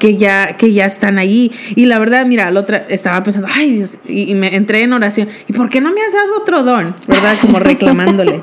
que 0.00 0.16
ya, 0.16 0.56
que 0.56 0.72
ya 0.72 0.86
están 0.86 1.18
allí. 1.18 1.52
Y 1.76 1.86
la 1.86 2.00
verdad, 2.00 2.26
mira, 2.26 2.50
la 2.50 2.58
otra 2.58 2.78
estaba 2.88 3.22
pensando, 3.22 3.48
ay 3.54 3.76
Dios, 3.76 3.98
y, 4.08 4.34
me 4.34 4.56
entré 4.56 4.82
en 4.82 4.92
oración. 4.92 5.28
¿Y 5.46 5.52
por 5.52 5.70
qué 5.70 5.80
no 5.80 5.92
me 5.92 6.02
has 6.02 6.12
dado 6.12 6.38
otro 6.38 6.64
don? 6.64 6.96
¿Verdad? 7.06 7.36
Como 7.40 7.58
reclamándole. 7.60 8.42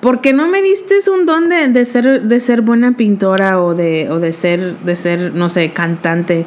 ¿Por 0.00 0.20
qué 0.20 0.32
no 0.32 0.48
me 0.48 0.62
diste 0.62 0.94
un 1.10 1.26
don 1.26 1.48
de, 1.48 1.84
ser, 1.84 2.22
de 2.22 2.40
ser 2.40 2.62
buena 2.62 2.96
pintora 2.96 3.62
o 3.62 3.74
de, 3.74 4.08
o 4.10 4.18
de 4.18 4.32
ser, 4.32 4.76
de 4.78 4.96
ser, 4.96 5.34
no 5.34 5.48
sé, 5.48 5.70
cantante? 5.70 6.46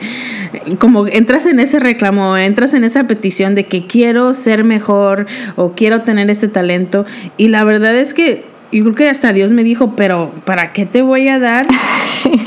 Como 0.80 1.08
entras 1.08 1.46
en 1.46 1.60
ese 1.60 1.80
reclamo, 1.80 2.36
entras 2.38 2.74
en 2.74 2.84
esa 2.84 3.08
petición 3.08 3.56
de 3.56 3.66
que 3.66 3.88
quiero 3.88 4.34
ser 4.34 4.64
mejor 4.64 5.28
o 5.56 5.74
quiero 5.74 6.02
tener 6.02 6.30
este 6.30 6.48
talento. 6.48 7.06
Y 7.38 7.50
la 7.50 7.64
verdad 7.64 7.96
es 7.96 8.14
que 8.14 8.55
yo 8.72 8.84
creo 8.84 8.96
que 8.96 9.10
hasta 9.10 9.34
Dios 9.34 9.52
me 9.52 9.64
dijo, 9.64 9.96
pero 9.96 10.32
¿para 10.46 10.74
qué 10.74 10.86
te 10.86 11.02
voy 11.02 11.28
a 11.28 11.40
dar 11.40 11.66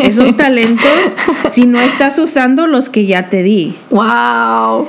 esos 0.03 0.37
talentos 0.37 1.17
si 1.51 1.67
no 1.67 1.81
estás 1.81 2.19
usando 2.19 2.67
los 2.67 2.91
que 2.91 3.07
ya 3.07 3.29
te 3.29 3.43
di? 3.43 3.75
¡Wow! 3.91 4.89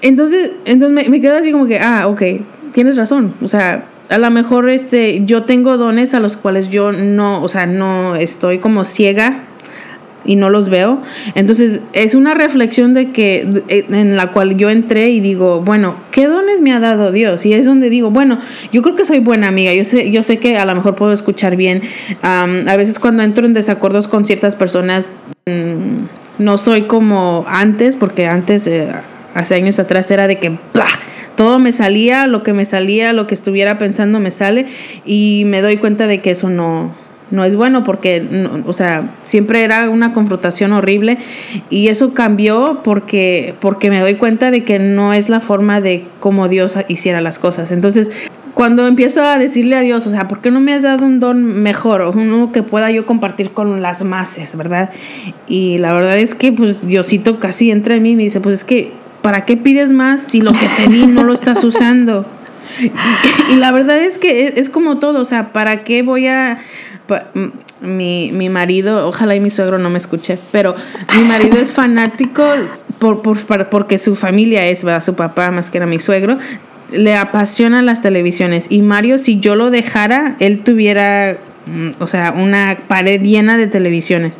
Entonces, 0.00 0.52
entonces 0.64 0.94
me, 0.94 1.10
me 1.10 1.20
quedo 1.20 1.36
así 1.36 1.52
como 1.52 1.66
que, 1.66 1.80
ah, 1.80 2.06
ok, 2.06 2.22
tienes 2.72 2.96
razón. 2.96 3.34
O 3.42 3.48
sea, 3.48 3.86
a 4.08 4.18
lo 4.18 4.30
mejor 4.30 4.70
este, 4.70 5.24
yo 5.24 5.42
tengo 5.42 5.76
dones 5.76 6.14
a 6.14 6.20
los 6.20 6.36
cuales 6.36 6.68
yo 6.70 6.92
no, 6.92 7.42
o 7.42 7.48
sea, 7.48 7.66
no 7.66 8.16
estoy 8.16 8.58
como 8.58 8.84
ciega 8.84 9.40
y 10.24 10.36
no 10.36 10.50
los 10.50 10.68
veo. 10.68 11.00
Entonces 11.34 11.82
es 11.92 12.14
una 12.14 12.34
reflexión 12.34 12.94
de 12.94 13.12
que 13.12 13.46
en 13.68 14.16
la 14.16 14.32
cual 14.32 14.56
yo 14.56 14.70
entré 14.70 15.10
y 15.10 15.20
digo, 15.20 15.60
bueno, 15.60 15.96
¿qué 16.10 16.26
dones 16.26 16.62
me 16.62 16.72
ha 16.72 16.80
dado 16.80 17.12
Dios? 17.12 17.44
Y 17.46 17.54
es 17.54 17.66
donde 17.66 17.90
digo, 17.90 18.10
bueno, 18.10 18.38
yo 18.72 18.82
creo 18.82 18.96
que 18.96 19.04
soy 19.04 19.20
buena 19.20 19.48
amiga, 19.48 19.72
yo 19.74 19.84
sé, 19.84 20.10
yo 20.10 20.22
sé 20.22 20.38
que 20.38 20.56
a 20.56 20.64
lo 20.64 20.74
mejor 20.74 20.94
puedo 20.94 21.12
escuchar 21.12 21.56
bien. 21.56 21.82
a 22.22 22.76
veces 22.76 22.98
cuando 22.98 23.22
entro 23.22 23.46
en 23.46 23.54
desacuerdos 23.54 24.08
con 24.08 24.24
ciertas 24.24 24.56
personas, 24.56 25.18
mm, 25.46 26.42
no 26.42 26.58
soy 26.58 26.82
como 26.82 27.44
antes, 27.48 27.96
porque 27.96 28.26
antes, 28.26 28.66
eh, 28.66 28.88
hace 29.34 29.54
años 29.54 29.78
atrás, 29.78 30.10
era 30.10 30.28
de 30.28 30.38
que 30.38 30.56
todo 31.36 31.58
me 31.58 31.72
salía, 31.72 32.26
lo 32.26 32.42
que 32.42 32.52
me 32.52 32.64
salía, 32.64 33.12
lo 33.12 33.26
que 33.26 33.34
estuviera 33.34 33.78
pensando 33.78 34.20
me 34.20 34.30
sale 34.30 34.66
y 35.04 35.44
me 35.46 35.62
doy 35.62 35.76
cuenta 35.76 36.06
de 36.06 36.20
que 36.20 36.32
eso 36.32 36.50
no 36.50 36.92
no 37.30 37.44
es 37.44 37.56
bueno 37.56 37.84
porque, 37.84 38.26
o 38.66 38.72
sea, 38.72 39.14
siempre 39.22 39.62
era 39.62 39.90
una 39.90 40.12
confrontación 40.12 40.72
horrible 40.72 41.18
y 41.70 41.88
eso 41.88 42.14
cambió 42.14 42.80
porque, 42.82 43.54
porque 43.60 43.90
me 43.90 44.00
doy 44.00 44.14
cuenta 44.14 44.50
de 44.50 44.64
que 44.64 44.78
no 44.78 45.12
es 45.12 45.28
la 45.28 45.40
forma 45.40 45.80
de 45.80 46.06
cómo 46.20 46.48
Dios 46.48 46.76
hiciera 46.88 47.20
las 47.20 47.38
cosas. 47.38 47.70
Entonces, 47.70 48.10
cuando 48.54 48.88
empiezo 48.88 49.22
a 49.22 49.38
decirle 49.38 49.76
a 49.76 49.80
Dios, 49.82 50.06
o 50.06 50.10
sea, 50.10 50.26
¿por 50.26 50.40
qué 50.40 50.50
no 50.50 50.60
me 50.60 50.74
has 50.74 50.82
dado 50.82 51.04
un 51.04 51.20
don 51.20 51.44
mejor 51.44 52.02
o 52.02 52.10
uno 52.10 52.50
que 52.50 52.64
pueda 52.64 52.90
yo 52.90 53.06
compartir 53.06 53.52
con 53.52 53.82
las 53.82 54.02
masas, 54.02 54.56
verdad? 54.56 54.90
Y 55.46 55.78
la 55.78 55.92
verdad 55.92 56.18
es 56.18 56.34
que, 56.34 56.52
pues, 56.52 56.84
Diosito 56.84 57.38
casi 57.38 57.70
entra 57.70 57.94
en 57.94 58.02
mí 58.02 58.10
y 58.10 58.16
me 58.16 58.24
dice, 58.24 58.40
pues 58.40 58.56
es 58.56 58.64
que, 58.64 58.92
¿para 59.22 59.44
qué 59.44 59.56
pides 59.56 59.92
más 59.92 60.22
si 60.22 60.40
lo 60.40 60.50
que 60.50 60.66
te 60.76 60.90
di 60.90 61.06
no 61.06 61.22
lo 61.22 61.34
estás 61.34 61.62
usando? 61.62 62.26
Y, 63.50 63.56
la 63.56 63.72
verdad 63.72 63.98
es 63.98 64.18
que 64.18 64.54
es, 64.56 64.70
como 64.70 64.98
todo, 64.98 65.20
o 65.20 65.24
sea, 65.24 65.52
¿para 65.52 65.84
qué 65.84 66.02
voy 66.02 66.26
a 66.26 66.58
mi, 67.80 68.30
mi 68.32 68.48
marido, 68.48 69.06
ojalá 69.06 69.34
y 69.34 69.40
mi 69.40 69.50
suegro 69.50 69.78
no 69.78 69.90
me 69.90 69.98
escuche, 69.98 70.38
pero 70.52 70.74
mi 71.16 71.24
marido 71.24 71.56
es 71.58 71.72
fanático 71.72 72.44
por, 72.98 73.22
por, 73.22 73.68
porque 73.68 73.98
su 73.98 74.16
familia 74.16 74.66
es, 74.66 74.84
¿verdad? 74.84 75.02
Su 75.02 75.14
papá 75.14 75.50
más 75.50 75.70
que 75.70 75.78
era 75.78 75.86
mi 75.86 76.00
suegro, 76.00 76.38
le 76.90 77.16
apasionan 77.16 77.86
las 77.86 78.02
televisiones. 78.02 78.66
Y 78.70 78.82
Mario, 78.82 79.18
si 79.18 79.40
yo 79.40 79.54
lo 79.54 79.70
dejara, 79.70 80.36
él 80.40 80.60
tuviera, 80.60 81.38
mm, 81.66 82.02
o 82.02 82.06
sea, 82.06 82.32
una 82.32 82.78
pared 82.88 83.20
llena 83.22 83.56
de 83.56 83.66
televisiones. 83.66 84.38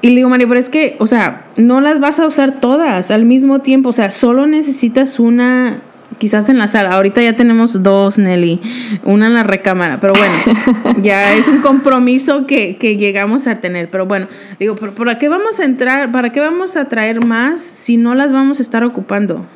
Y 0.00 0.08
le 0.08 0.16
digo, 0.16 0.28
Mario, 0.28 0.48
pero 0.48 0.58
es 0.58 0.68
que, 0.68 0.96
o 0.98 1.06
sea, 1.06 1.44
no 1.56 1.80
las 1.80 2.00
vas 2.00 2.18
a 2.18 2.26
usar 2.26 2.60
todas 2.60 3.10
al 3.10 3.24
mismo 3.24 3.60
tiempo. 3.60 3.90
O 3.90 3.92
sea, 3.92 4.10
solo 4.10 4.46
necesitas 4.46 5.20
una 5.20 5.80
quizás 6.18 6.48
en 6.48 6.58
la 6.58 6.68
sala. 6.68 6.90
Ahorita 6.90 7.22
ya 7.22 7.34
tenemos 7.34 7.82
dos, 7.82 8.18
Nelly, 8.18 8.60
una 9.04 9.26
en 9.26 9.34
la 9.34 9.42
recámara, 9.42 9.98
pero 10.00 10.14
bueno, 10.14 10.34
ya 11.02 11.34
es 11.34 11.48
un 11.48 11.58
compromiso 11.58 12.46
que, 12.46 12.76
llegamos 12.98 13.46
a 13.46 13.60
tener. 13.60 13.88
Pero 13.88 14.06
bueno, 14.06 14.28
digo, 14.58 14.76
¿para 14.76 15.18
qué 15.18 15.28
vamos 15.28 15.60
a 15.60 15.64
entrar, 15.64 16.12
para 16.12 16.30
qué 16.32 16.40
vamos 16.40 16.76
a 16.76 16.88
traer 16.88 17.24
más 17.24 17.60
si 17.60 17.96
no 17.96 18.14
las 18.14 18.32
vamos 18.32 18.58
a 18.58 18.62
estar 18.62 18.84
ocupando? 18.84 19.46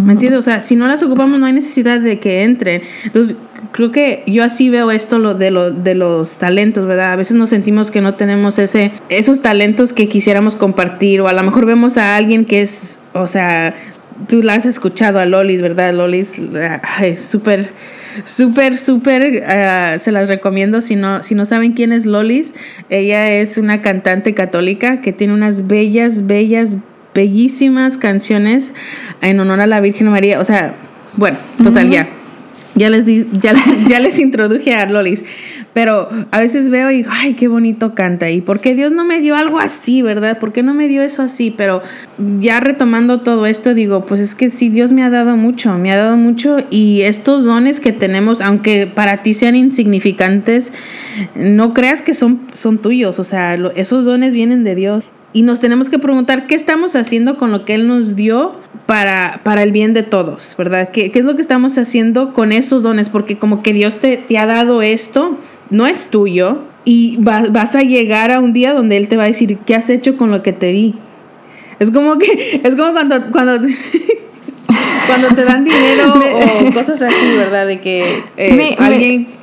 ¿Me 0.00 0.12
entiendes? 0.12 0.38
O 0.38 0.42
sea, 0.42 0.60
si 0.60 0.76
no 0.76 0.86
las 0.86 1.02
ocupamos 1.02 1.40
no 1.40 1.46
hay 1.46 1.52
necesidad 1.52 2.00
de 2.00 2.20
que 2.20 2.44
entren. 2.44 2.82
Entonces, 3.04 3.36
creo 3.72 3.92
que 3.92 4.22
yo 4.26 4.44
así 4.44 4.70
veo 4.70 4.90
esto 4.90 5.18
lo 5.18 5.34
de, 5.34 5.50
lo, 5.50 5.70
de 5.70 5.94
los 5.94 6.38
talentos, 6.38 6.86
¿verdad? 6.86 7.12
A 7.12 7.16
veces 7.16 7.36
nos 7.36 7.50
sentimos 7.50 7.90
que 7.90 8.00
no 8.00 8.14
tenemos 8.14 8.58
ese, 8.58 8.92
esos 9.08 9.42
talentos 9.42 9.92
que 9.92 10.08
quisiéramos 10.08 10.56
compartir 10.56 11.20
o 11.20 11.28
a 11.28 11.32
lo 11.32 11.42
mejor 11.42 11.66
vemos 11.66 11.98
a 11.98 12.16
alguien 12.16 12.44
que 12.44 12.62
es, 12.62 13.00
o 13.12 13.26
sea, 13.26 13.74
tú 14.28 14.42
la 14.42 14.54
has 14.54 14.66
escuchado 14.66 15.18
a 15.18 15.26
Lolis, 15.26 15.62
¿verdad? 15.62 15.94
Lolis, 15.94 16.34
es 17.02 17.20
súper, 17.22 17.70
súper, 18.24 18.78
súper, 18.78 19.44
ah, 19.46 19.96
se 19.98 20.12
las 20.12 20.28
recomiendo. 20.28 20.80
Si 20.80 20.96
no, 20.96 21.22
si 21.22 21.34
no 21.34 21.44
saben 21.44 21.72
quién 21.72 21.92
es 21.92 22.06
Lolis, 22.06 22.54
ella 22.88 23.30
es 23.30 23.58
una 23.58 23.82
cantante 23.82 24.34
católica 24.34 25.00
que 25.00 25.12
tiene 25.12 25.34
unas 25.34 25.66
bellas, 25.66 26.26
bellas, 26.26 26.76
bellísimas 27.14 27.96
canciones 27.96 28.72
en 29.20 29.40
honor 29.40 29.60
a 29.60 29.66
la 29.66 29.80
Virgen 29.80 30.08
María. 30.08 30.40
O 30.40 30.44
sea, 30.44 30.74
bueno, 31.16 31.38
total, 31.62 31.90
ya 31.90 32.08
ya 32.80 32.88
les, 32.88 33.06
ya, 33.40 33.54
ya 33.86 34.00
les 34.00 34.18
introduje 34.18 34.74
a 34.74 34.86
Lolis, 34.86 35.24
pero 35.74 36.08
a 36.30 36.40
veces 36.40 36.70
veo 36.70 36.90
y 36.90 36.98
digo, 36.98 37.10
ay, 37.12 37.34
qué 37.34 37.46
bonito 37.46 37.94
canta. 37.94 38.30
¿Y 38.30 38.40
por 38.40 38.60
qué 38.60 38.74
Dios 38.74 38.92
no 38.92 39.04
me 39.04 39.20
dio 39.20 39.36
algo 39.36 39.58
así, 39.58 40.02
verdad? 40.02 40.38
¿Por 40.38 40.52
qué 40.52 40.62
no 40.62 40.74
me 40.74 40.88
dio 40.88 41.02
eso 41.02 41.22
así? 41.22 41.50
Pero 41.56 41.82
ya 42.40 42.58
retomando 42.60 43.20
todo 43.20 43.46
esto, 43.46 43.74
digo, 43.74 44.06
pues 44.06 44.20
es 44.20 44.34
que 44.34 44.50
sí, 44.50 44.70
Dios 44.70 44.92
me 44.92 45.02
ha 45.02 45.10
dado 45.10 45.36
mucho, 45.36 45.76
me 45.78 45.92
ha 45.92 45.96
dado 45.96 46.16
mucho 46.16 46.58
y 46.70 47.02
estos 47.02 47.44
dones 47.44 47.80
que 47.80 47.92
tenemos, 47.92 48.40
aunque 48.40 48.86
para 48.86 49.22
ti 49.22 49.34
sean 49.34 49.56
insignificantes, 49.56 50.72
no 51.34 51.74
creas 51.74 52.02
que 52.02 52.14
son, 52.14 52.40
son 52.54 52.78
tuyos, 52.78 53.18
o 53.18 53.24
sea, 53.24 53.54
esos 53.76 54.04
dones 54.04 54.32
vienen 54.32 54.64
de 54.64 54.74
Dios. 54.74 55.04
Y 55.32 55.42
nos 55.42 55.60
tenemos 55.60 55.90
que 55.90 55.98
preguntar 55.98 56.46
qué 56.46 56.54
estamos 56.54 56.96
haciendo 56.96 57.36
con 57.36 57.52
lo 57.52 57.64
que 57.64 57.74
Él 57.74 57.86
nos 57.86 58.16
dio 58.16 58.56
para, 58.86 59.40
para 59.44 59.62
el 59.62 59.70
bien 59.70 59.94
de 59.94 60.02
todos, 60.02 60.56
¿verdad? 60.58 60.90
¿Qué, 60.90 61.12
¿Qué, 61.12 61.20
es 61.20 61.24
lo 61.24 61.36
que 61.36 61.42
estamos 61.42 61.78
haciendo 61.78 62.32
con 62.32 62.50
esos 62.50 62.82
dones? 62.82 63.08
Porque 63.08 63.38
como 63.38 63.62
que 63.62 63.72
Dios 63.72 63.98
te, 63.98 64.16
te 64.16 64.38
ha 64.38 64.46
dado 64.46 64.82
esto, 64.82 65.38
no 65.70 65.86
es 65.86 66.08
tuyo, 66.08 66.58
y 66.84 67.18
vas 67.18 67.76
a 67.76 67.82
llegar 67.82 68.32
a 68.32 68.40
un 68.40 68.52
día 68.52 68.72
donde 68.72 68.96
Él 68.96 69.06
te 69.06 69.16
va 69.16 69.24
a 69.24 69.26
decir, 69.26 69.58
¿qué 69.66 69.74
has 69.74 69.90
hecho 69.90 70.16
con 70.16 70.30
lo 70.30 70.42
que 70.42 70.52
te 70.52 70.72
di? 70.72 70.94
Es 71.78 71.90
como 71.90 72.18
que, 72.18 72.60
es 72.64 72.74
como 72.74 72.92
cuando, 72.92 73.30
cuando, 73.30 73.68
cuando 75.06 75.28
te 75.34 75.44
dan 75.44 75.64
dinero 75.64 76.14
o 76.68 76.72
cosas 76.72 77.00
así, 77.02 77.36
¿verdad? 77.36 77.66
De 77.66 77.80
que 77.80 78.22
eh, 78.36 78.76
alguien... 78.78 79.39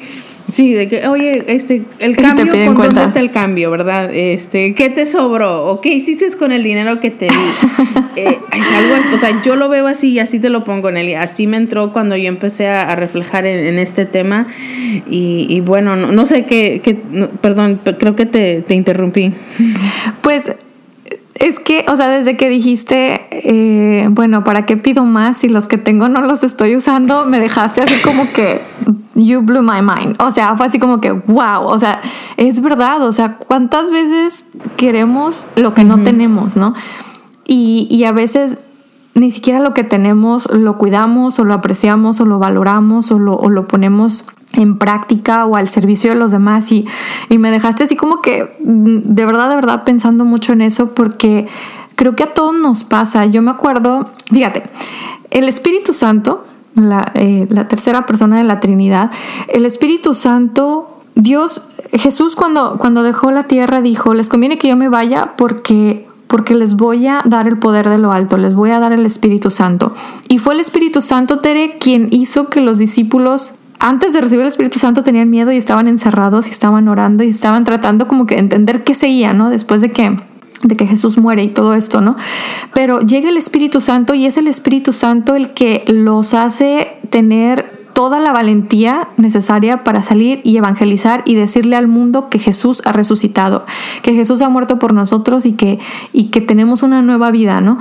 Sí, 0.50 0.74
de 0.74 0.88
que, 0.88 1.08
oye, 1.08 1.44
este, 1.48 1.84
el 2.00 2.16
cambio, 2.16 2.48
¿con 2.74 2.76
dónde 2.76 3.04
está 3.04 3.20
el 3.20 3.32
cambio, 3.32 3.70
verdad? 3.70 4.14
Este, 4.14 4.74
¿qué 4.76 4.90
te 4.90 5.06
sobró? 5.06 5.66
¿O 5.66 5.82
qué 5.82 5.90
hiciste 5.90 6.26
con 6.38 6.54
el 6.54 6.64
dinero 6.64 7.02
que 7.02 7.12
te 7.12 7.26
di? 7.26 7.32
eh, 8.16 8.40
es 8.54 8.68
algo, 8.72 9.16
o 9.16 9.18
sea, 9.18 9.42
yo 9.42 9.58
lo 9.58 9.68
veo 9.68 9.88
así 9.88 10.12
y 10.12 10.20
así 10.20 10.40
te 10.40 10.50
lo 10.50 10.64
pongo, 10.64 10.90
Nelly. 10.90 11.16
Así 11.16 11.48
me 11.48 11.58
entró 11.58 11.92
cuando 11.92 12.16
yo 12.16 12.30
empecé 12.30 12.68
a, 12.68 12.96
reflejar 12.96 13.46
en, 13.46 13.78
este 13.78 14.06
tema. 14.06 14.48
Y, 15.10 15.62
bueno, 15.62 15.96
no, 15.96 16.26
sé 16.26 16.46
qué, 16.46 16.82
qué 16.84 16.96
perdón, 17.42 17.82
creo 17.84 18.16
que 18.16 18.26
te, 18.26 18.62
te 18.62 18.74
interrumpí. 18.74 19.34
Pues 20.22 20.54
es 21.40 21.60
que, 21.60 21.86
o 21.88 21.96
sea, 21.96 22.10
desde 22.10 22.38
que 22.38 22.50
dijiste, 22.50 23.22
eh, 23.32 24.08
bueno, 24.10 24.44
¿para 24.44 24.66
qué 24.66 24.78
pido 24.78 25.04
más 25.04 25.38
si 25.38 25.50
los 25.50 25.68
que 25.68 25.78
tengo 25.78 26.10
no 26.10 26.22
los 26.22 26.44
estoy 26.44 26.76
usando? 26.76 27.26
Me 27.26 27.40
dejaste 27.40 27.82
así 27.82 27.96
como 28.02 28.30
que, 28.32 28.62
you 29.18 29.42
blew 29.42 29.62
my 29.62 29.82
mind. 29.82 30.16
O 30.20 30.32
sea, 30.32 30.56
fue 30.56 30.68
así 30.68 30.80
como 30.80 31.02
que, 31.02 31.12
wow, 31.12 31.64
o 31.66 31.78
sea, 31.78 32.02
es 32.38 32.62
verdad, 32.62 33.02
o 33.04 33.12
sea, 33.12 33.38
¿cuántas 33.38 33.92
veces 33.92 34.46
queremos 34.78 35.48
lo 35.56 35.74
que 35.74 35.84
no 35.84 35.98
tenemos, 36.04 36.56
no? 36.56 36.74
Y, 37.46 37.88
y 37.90 38.04
a 38.04 38.12
veces 38.12 38.58
ni 39.14 39.32
siquiera 39.32 39.60
lo 39.60 39.74
que 39.74 39.84
tenemos 39.84 40.48
lo 40.52 40.78
cuidamos 40.78 41.40
o 41.40 41.44
lo 41.44 41.56
apreciamos 41.56 42.20
o 42.22 42.26
lo 42.26 42.38
valoramos 42.38 43.12
o 43.12 43.18
lo, 43.18 43.36
o 43.36 43.50
lo 43.50 43.68
ponemos 43.68 44.26
en 44.54 44.78
práctica 44.78 45.46
o 45.46 45.56
al 45.56 45.70
servicio 45.70 46.12
de 46.12 46.18
los 46.18 46.32
demás 46.32 46.72
y, 46.72 46.86
y 47.28 47.40
me 47.40 47.50
dejaste 47.50 47.86
así 47.86 47.96
como 47.96 48.22
que 48.22 48.48
de 48.60 49.26
verdad, 49.26 49.50
de 49.50 49.56
verdad 49.56 49.84
pensando 49.84 50.24
mucho 50.24 50.54
en 50.54 50.62
eso 50.62 50.94
porque 50.94 51.48
creo 51.96 52.16
que 52.16 52.24
a 52.24 52.34
todos 52.34 52.54
nos 52.56 52.84
pasa. 52.84 53.26
Yo 53.26 53.42
me 53.42 53.52
acuerdo, 53.52 54.12
fíjate, 54.32 54.70
el 55.32 55.50
Espíritu 55.50 55.94
Santo, 55.94 56.46
la, 56.78 57.12
eh, 57.16 57.46
la 57.50 57.68
tercera 57.68 58.06
persona 58.06 58.38
de 58.38 58.44
la 58.44 58.60
Trinidad, 58.60 59.12
el 59.48 59.66
Espíritu 59.66 60.14
Santo 60.14 60.94
Dios, 61.18 61.64
Jesús 61.94 62.36
cuando, 62.36 62.78
cuando 62.78 63.02
dejó 63.02 63.32
la 63.32 63.46
tierra 63.46 63.82
dijo, 63.82 64.14
les 64.14 64.30
conviene 64.30 64.60
que 64.60 64.68
yo 64.68 64.76
me 64.76 64.88
vaya 64.88 65.34
porque 65.36 66.06
porque 66.28 66.54
les 66.54 66.76
voy 66.76 67.08
a 67.08 67.22
dar 67.26 67.48
el 67.48 67.58
poder 67.58 67.90
de 67.90 67.98
lo 67.98 68.12
alto, 68.12 68.38
les 68.38 68.54
voy 68.54 68.72
a 68.72 68.80
dar 68.80 68.92
el 68.92 69.06
Espíritu 69.06 69.50
Santo. 69.50 69.94
Y 70.28 70.40
fue 70.40 70.54
el 70.54 70.60
Espíritu 70.60 71.02
Santo, 71.02 71.40
Tere, 71.40 71.78
quien 71.80 72.10
hizo 72.12 72.50
que 72.50 72.60
los 72.60 72.78
discípulos 72.78 73.56
antes 73.80 74.14
de 74.14 74.22
recibir 74.22 74.42
el 74.42 74.50
Espíritu 74.50 74.78
Santo 74.78 75.04
tenían 75.04 75.30
miedo 75.30 75.52
y 75.52 75.58
estaban 75.58 75.88
encerrados 75.88 76.48
y 76.48 76.52
estaban 76.52 76.88
orando 76.88 77.24
y 77.24 77.30
estaban 77.30 77.64
tratando 77.64 78.08
como 78.08 78.26
que 78.26 78.36
de 78.36 78.42
entender 78.42 78.84
qué 78.84 78.94
seguía, 78.94 79.34
¿no? 79.34 79.50
Después 79.50 79.82
de 79.82 79.92
que 79.92 80.20
de 80.64 80.76
que 80.76 80.88
Jesús 80.88 81.18
muere 81.18 81.44
y 81.44 81.50
todo 81.50 81.74
esto, 81.74 82.02
¿no? 82.02 82.16
Pero 82.74 83.02
llega 83.02 83.30
el 83.30 83.38
Espíritu 83.38 83.82
Santo 83.82 84.14
y 84.14 84.26
es 84.26 84.38
el 84.38 84.48
Espíritu 84.48 84.94
Santo 84.94 85.36
el 85.36 85.54
que 85.54 85.84
los 85.88 86.34
hace 86.34 86.98
tener 87.10 87.78
toda 87.94 88.20
la 88.20 88.32
valentía 88.32 89.10
necesaria 89.18 89.84
para 89.84 90.04
salir 90.04 90.42
y 90.44 90.56
evangelizar 90.58 91.24
y 91.26 91.34
decirle 91.34 91.76
al 91.76 91.88
mundo 91.88 92.30
que 92.30 92.38
Jesús 92.38 92.84
ha 92.86 92.92
resucitado, 92.92 93.66
que 94.04 94.14
Jesús 94.14 94.44
ha 94.44 94.50
muerto 94.50 94.78
por 94.78 94.94
nosotros 94.94 95.48
y 95.48 95.54
que, 95.54 95.80
y 96.14 96.26
que 96.26 96.40
tenemos 96.40 96.84
una 96.84 97.02
nueva 97.02 97.32
vida, 97.32 97.60
¿no? 97.60 97.80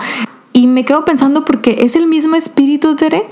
Y 0.54 0.68
me 0.68 0.86
quedo 0.86 1.04
pensando 1.04 1.44
porque 1.44 1.80
es 1.80 1.96
el 1.96 2.06
mismo 2.06 2.34
espíritu, 2.34 2.96
Tere, 2.96 3.24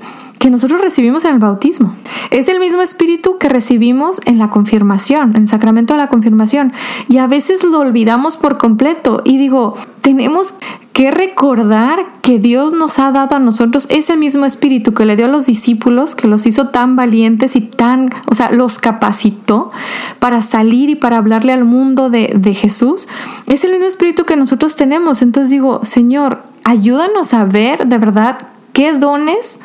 que 0.45 0.51
nosotros 0.51 0.83
recibimos 0.83 1.25
en 1.25 1.33
el 1.33 1.39
bautismo. 1.39 1.95
Es 2.31 2.51
el 2.51 2.61
mismo 2.61 2.83
espíritu 2.83 3.39
que 3.39 3.49
recibimos 3.49 4.21
en 4.27 4.37
la 4.37 4.51
confirmación, 4.51 5.31
en 5.31 5.45
el 5.45 5.49
sacramento 5.49 5.95
de 5.95 6.01
la 6.01 6.09
confirmación. 6.09 6.75
Y 7.09 7.17
a 7.17 7.27
veces 7.27 7.65
lo 7.65 7.79
olvidamos 7.79 8.37
por 8.37 8.59
completo. 8.59 9.23
Y 9.25 9.39
digo, 9.39 9.73
tenemos 10.03 10.53
que 10.93 11.11
recordar 11.11 12.05
que 12.21 12.39
Dios 12.39 12.75
nos 12.75 12.99
ha 12.99 13.11
dado 13.11 13.37
a 13.37 13.39
nosotros 13.39 13.87
ese 13.89 14.19
mismo 14.19 14.45
espíritu 14.45 14.93
que 14.93 15.07
le 15.07 15.17
dio 15.17 15.25
a 15.25 15.29
los 15.31 15.47
discípulos, 15.47 16.15
que 16.15 16.29
los 16.29 16.45
hizo 16.45 16.69
tan 16.69 16.95
valientes 16.95 17.57
y 17.57 17.63
tan, 17.63 18.11
o 18.27 18.35
sea, 18.35 18.51
los 18.51 18.77
capacitó 18.77 19.73
para 20.19 20.43
salir 20.43 20.91
y 20.91 20.95
para 20.95 21.17
hablarle 21.17 21.55
al 21.55 21.65
mundo 21.65 22.11
de, 22.11 22.35
de 22.37 22.53
Jesús. 22.53 23.09
Es 23.47 23.65
el 23.65 23.71
mismo 23.71 23.87
espíritu 23.87 24.25
que 24.27 24.37
nosotros 24.37 24.77
tenemos. 24.77 25.23
Entonces 25.23 25.49
digo, 25.49 25.81
Señor, 25.85 26.43
ayúdanos 26.65 27.33
a 27.33 27.47
ver 27.47 27.89
de 27.89 27.97
verdad 27.97 28.37
qué 28.75 28.93
dones 28.93 29.59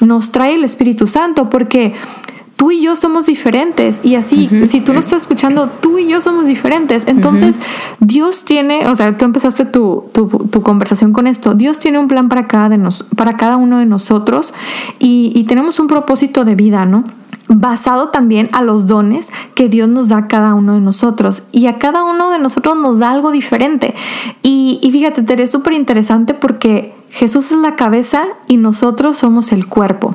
nos 0.00 0.32
trae 0.32 0.54
el 0.54 0.64
Espíritu 0.64 1.06
Santo, 1.06 1.50
porque 1.50 1.94
tú 2.58 2.72
y 2.72 2.82
yo 2.82 2.96
somos 2.96 3.26
diferentes 3.26 4.00
y 4.02 4.16
así, 4.16 4.50
si 4.66 4.80
tú 4.80 4.92
no 4.92 4.98
estás 4.98 5.22
escuchando, 5.22 5.68
tú 5.80 5.98
y 5.98 6.08
yo 6.08 6.20
somos 6.20 6.46
diferentes. 6.46 7.06
Entonces, 7.06 7.60
Dios 8.00 8.44
tiene, 8.44 8.88
o 8.88 8.96
sea, 8.96 9.16
tú 9.16 9.24
empezaste 9.24 9.64
tu, 9.64 10.06
tu, 10.12 10.62
conversación 10.62 11.12
con 11.12 11.28
esto, 11.28 11.54
Dios 11.54 11.78
tiene 11.78 12.00
un 12.00 12.08
plan 12.08 12.28
para 12.28 12.48
cada, 12.48 12.68
de 12.68 12.76
nos, 12.76 13.04
para 13.04 13.36
cada 13.36 13.56
uno 13.56 13.78
de 13.78 13.86
nosotros 13.86 14.54
y, 14.98 15.30
y 15.36 15.44
tenemos 15.44 15.78
un 15.78 15.86
propósito 15.86 16.44
de 16.44 16.56
vida, 16.56 16.84
¿no? 16.84 17.04
basado 17.48 18.10
también 18.10 18.50
a 18.52 18.62
los 18.62 18.86
dones 18.86 19.32
que 19.54 19.68
Dios 19.68 19.88
nos 19.88 20.08
da 20.08 20.18
a 20.18 20.28
cada 20.28 20.52
uno 20.52 20.74
de 20.74 20.80
nosotros. 20.80 21.44
Y 21.50 21.66
a 21.66 21.78
cada 21.78 22.04
uno 22.04 22.30
de 22.30 22.38
nosotros 22.38 22.76
nos 22.76 22.98
da 22.98 23.10
algo 23.10 23.30
diferente. 23.30 23.94
Y, 24.42 24.78
y 24.82 24.90
fíjate, 24.90 25.22
Tere, 25.22 25.44
es 25.44 25.50
súper 25.50 25.72
interesante 25.72 26.34
porque 26.34 26.94
Jesús 27.10 27.52
es 27.52 27.58
la 27.58 27.76
cabeza 27.76 28.24
y 28.46 28.56
nosotros 28.56 29.18
somos 29.18 29.52
el 29.52 29.66
cuerpo. 29.66 30.14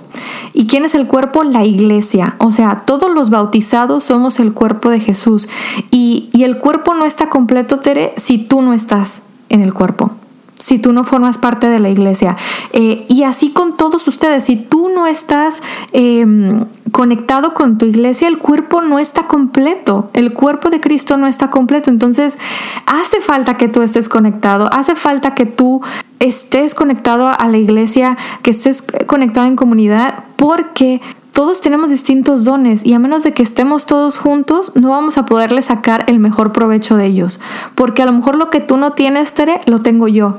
¿Y 0.54 0.68
quién 0.68 0.86
es 0.86 0.96
el 0.96 1.08
cuerpo? 1.08 1.44
La 1.44 1.66
iglesia. 1.66 2.36
O 2.38 2.52
sea, 2.52 2.78
todos 2.86 3.12
los 3.14 3.30
bautizados 3.30 4.04
somos 4.04 4.40
el 4.40 4.54
cuerpo 4.54 4.90
de 4.90 5.00
Jesús. 5.00 5.50
Y, 5.92 6.30
y 6.34 6.44
el 6.44 6.58
cuerpo 6.58 6.94
no 6.94 7.06
está 7.06 7.30
completo, 7.30 7.80
Tere, 7.80 8.14
si 8.18 8.38
tú 8.38 8.62
no 8.62 8.74
estás 8.74 9.24
en 9.50 9.62
el 9.62 9.74
cuerpo 9.74 10.12
si 10.60 10.80
tú 10.80 10.94
no 10.94 11.04
formas 11.04 11.38
parte 11.38 11.68
de 11.68 11.80
la 11.80 11.90
iglesia. 11.90 12.38
Eh, 12.72 13.06
y 13.10 13.24
así 13.24 13.52
con 13.52 13.76
todos 13.76 14.08
ustedes, 14.08 14.46
si 14.46 14.56
tú 14.56 14.90
no 14.90 15.08
estás 15.08 15.62
em, 15.92 16.66
conectado 16.92 17.54
con 17.54 17.78
tu 17.78 17.86
iglesia, 17.86 18.28
el 18.28 18.38
cuerpo 18.38 18.82
no 18.82 19.00
está 19.00 19.28
completo, 19.28 20.10
el 20.14 20.34
cuerpo 20.34 20.70
de 20.70 20.80
Cristo 20.80 21.18
no 21.18 21.28
está 21.28 21.50
completo. 21.50 21.90
Entonces, 21.90 22.38
hace 22.86 23.20
falta 23.20 23.58
que 23.58 23.68
tú 23.68 23.82
estés 23.82 24.08
conectado, 24.10 24.70
hace 24.72 24.96
falta 24.96 25.34
que 25.34 25.46
tú 25.46 25.82
estés 26.20 26.76
conectado 26.76 27.28
a 27.28 27.48
la 27.48 27.58
iglesia, 27.58 28.18
que 28.42 28.52
estés 28.52 28.86
conectado 29.08 29.48
en 29.48 29.56
comunidad, 29.56 30.24
porque 30.38 31.02
todos 31.34 31.62
tenemos 31.62 31.90
distintos 31.90 32.46
dones 32.46 32.86
y 32.86 32.94
a 32.94 33.00
menos 33.00 33.24
de 33.24 33.34
que 33.34 33.44
estemos 33.44 33.86
todos 33.86 34.20
juntos, 34.20 34.74
no 34.76 34.92
vamos 34.92 35.18
a 35.18 35.26
poderle 35.26 35.62
sacar 35.62 36.06
el 36.08 36.20
mejor 36.20 36.52
provecho 36.52 36.96
de 36.96 37.08
ellos. 37.08 37.40
Porque 37.76 38.04
a 38.04 38.06
lo 38.06 38.14
mejor 38.14 38.36
lo 38.36 38.50
que 38.50 38.60
tú 38.60 38.78
no 38.78 38.94
tienes, 38.94 39.34
Tere, 39.34 39.60
lo 39.66 39.80
tengo 39.80 40.08
yo. 40.08 40.38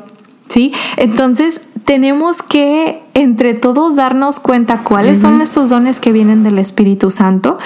¿sí? 0.48 0.72
Entonces 0.96 1.62
tenemos 1.85 2.42
que 2.42 3.02
entre 3.14 3.54
todos 3.54 3.96
darnos 3.96 4.40
cuenta 4.40 4.78
cuáles 4.78 5.20
son 5.20 5.40
estos 5.40 5.68
dones 5.68 6.00
que 6.00 6.12
vienen 6.12 6.42
del 6.44 6.59
Espíritu 6.59 7.11
Santo 7.11 7.59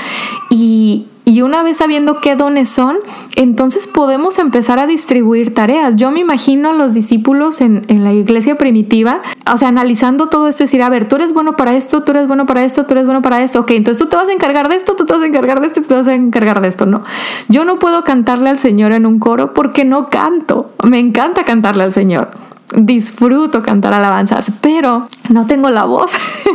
y, 0.50 1.06
una 1.42 1.62
vez 1.62 1.76
sabiendo 1.76 2.20
qué 2.20 2.36
dones 2.36 2.68
son, 2.68 2.96
entonces 3.36 3.86
podemos 3.86 4.38
empezar 4.38 4.78
a 4.78 4.86
distribuir 4.86 5.52
tareas. 5.52 5.96
Yo 5.96 6.10
me 6.10 6.20
imagino 6.20 6.72
los 6.72 6.94
discípulos 6.94 7.60
en, 7.60 7.84
en, 7.88 8.02
la 8.02 8.14
iglesia 8.14 8.56
primitiva, 8.56 9.20
o 9.52 9.56
sea, 9.56 9.68
analizando 9.68 10.28
todo 10.28 10.48
esto, 10.48 10.64
decir, 10.64 10.82
a 10.82 10.88
ver, 10.88 11.06
tú 11.06 11.16
eres 11.16 11.34
bueno 11.34 11.54
para 11.56 11.76
esto, 11.76 12.02
tú 12.02 12.12
eres 12.12 12.26
bueno 12.26 12.46
para 12.46 12.64
esto, 12.64 12.86
tú 12.86 12.92
eres 12.92 13.04
bueno 13.04 13.20
para 13.20 13.42
esto, 13.42 13.60
ok, 13.60 13.72
entonces 13.72 14.02
tú 14.02 14.08
te 14.08 14.16
vas 14.16 14.28
a 14.28 14.32
encargar 14.32 14.68
de 14.68 14.76
esto, 14.76 14.96
tú 14.96 15.04
te 15.04 15.12
vas 15.12 15.22
a 15.22 15.26
encargar 15.26 15.60
de 15.60 15.66
esto, 15.66 15.82
tú 15.82 15.88
te 15.88 15.94
vas 15.94 16.08
a 16.08 16.14
encargar 16.14 16.60
de 16.60 16.68
esto, 16.68 16.86
no. 16.86 17.04
Yo 17.48 17.64
no 17.64 17.78
puedo 17.78 18.04
cantarle 18.04 18.48
al 18.48 18.58
Señor 18.58 18.92
en 18.92 19.04
un 19.04 19.18
coro 19.18 19.52
porque 19.52 19.84
no 19.84 20.08
canto, 20.08 20.70
me 20.82 20.98
encanta 20.98 21.44
cantarle 21.44 21.84
al 21.84 21.92
Señor 21.92 22.47
disfruto 22.74 23.62
cantar 23.62 23.94
alabanzas, 23.94 24.52
pero 24.60 25.08
no 25.30 25.46
tengo 25.46 25.70
la 25.70 25.84
voz. 25.84 26.12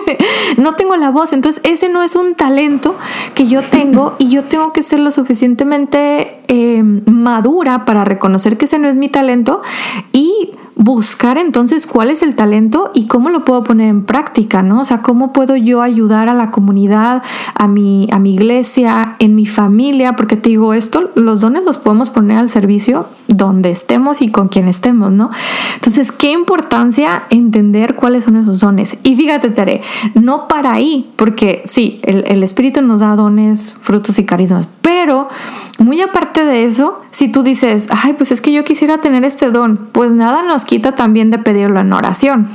no 0.57 0.75
tengo 0.75 0.95
la 0.95 1.09
voz. 1.09 1.33
Entonces 1.33 1.61
ese 1.63 1.89
no 1.89 2.03
es 2.03 2.15
un 2.15 2.35
talento 2.35 2.95
que 3.33 3.47
yo 3.47 3.61
tengo 3.61 4.15
y 4.19 4.29
yo 4.29 4.43
tengo 4.43 4.73
que 4.73 4.83
ser 4.83 4.99
lo 4.99 5.11
suficientemente 5.11 6.39
em, 6.47 7.01
madura 7.05 7.85
para 7.85 8.05
reconocer 8.05 8.57
que 8.57 8.65
ese 8.65 8.79
no 8.79 8.87
es 8.87 8.95
mi 8.95 9.09
talento 9.09 9.61
y 10.11 10.51
buscar 10.75 11.37
entonces 11.37 11.85
cuál 11.85 12.09
es 12.09 12.23
el 12.23 12.35
talento 12.35 12.91
y 12.93 13.07
cómo 13.07 13.29
lo 13.29 13.45
puedo 13.45 13.63
poner 13.63 13.89
en 13.89 14.03
práctica, 14.03 14.63
¿no? 14.63 14.81
O 14.81 14.85
sea, 14.85 15.01
cómo 15.01 15.33
puedo 15.33 15.55
yo 15.55 15.81
ayudar 15.81 16.29
a 16.29 16.33
la 16.33 16.51
comunidad, 16.51 17.23
a 17.55 17.67
mi, 17.67 18.07
a 18.11 18.19
mi 18.19 18.33
iglesia, 18.33 19.15
en 19.19 19.35
mi 19.35 19.45
familia, 19.45 20.15
porque 20.15 20.35
te 20.35 20.49
digo 20.49 20.73
esto, 20.73 21.11
los 21.15 21.41
dones 21.41 21.63
los 21.63 21.77
podemos 21.77 22.09
poner 22.09 22.37
al 22.37 22.49
servicio 22.49 23.07
donde 23.27 23.71
estemos 23.71 24.21
y 24.21 24.29
con 24.29 24.47
quien 24.47 24.67
estemos, 24.67 25.11
¿no? 25.11 25.31
Entonces, 25.75 26.11
qué 26.11 26.31
importancia 26.31 27.23
entender 27.29 27.95
cuáles 27.95 28.23
son 28.23 28.37
esos 28.37 28.59
dones. 28.59 28.97
Y 29.03 29.15
fíjate, 29.15 29.49
Tere, 29.49 29.81
no 30.15 30.47
para 30.47 30.73
ahí, 30.73 31.11
porque 31.15 31.61
sí, 31.65 31.99
el, 32.03 32.23
el 32.27 32.43
Espíritu 32.43 32.81
nos 32.81 32.99
da 32.99 33.15
dones, 33.15 33.75
frutos 33.81 34.19
y 34.19 34.25
carismas, 34.25 34.67
pero 34.81 35.27
muy 35.79 36.01
aparte 36.01 36.45
de 36.45 36.65
eso, 36.65 37.01
si 37.11 37.31
tú 37.31 37.43
dices, 37.43 37.87
ay, 37.89 38.13
pues 38.13 38.31
es 38.31 38.41
que 38.41 38.51
yo 38.51 38.63
quisiera 38.63 38.99
tener 38.99 39.23
este 39.23 39.51
don, 39.51 39.77
pues 39.91 40.13
nada 40.13 40.43
nos 40.43 40.62
quita 40.65 40.93
también 40.93 41.29
de 41.29 41.39
pedirlo 41.39 41.79
en 41.79 41.93
oración. 41.93 42.47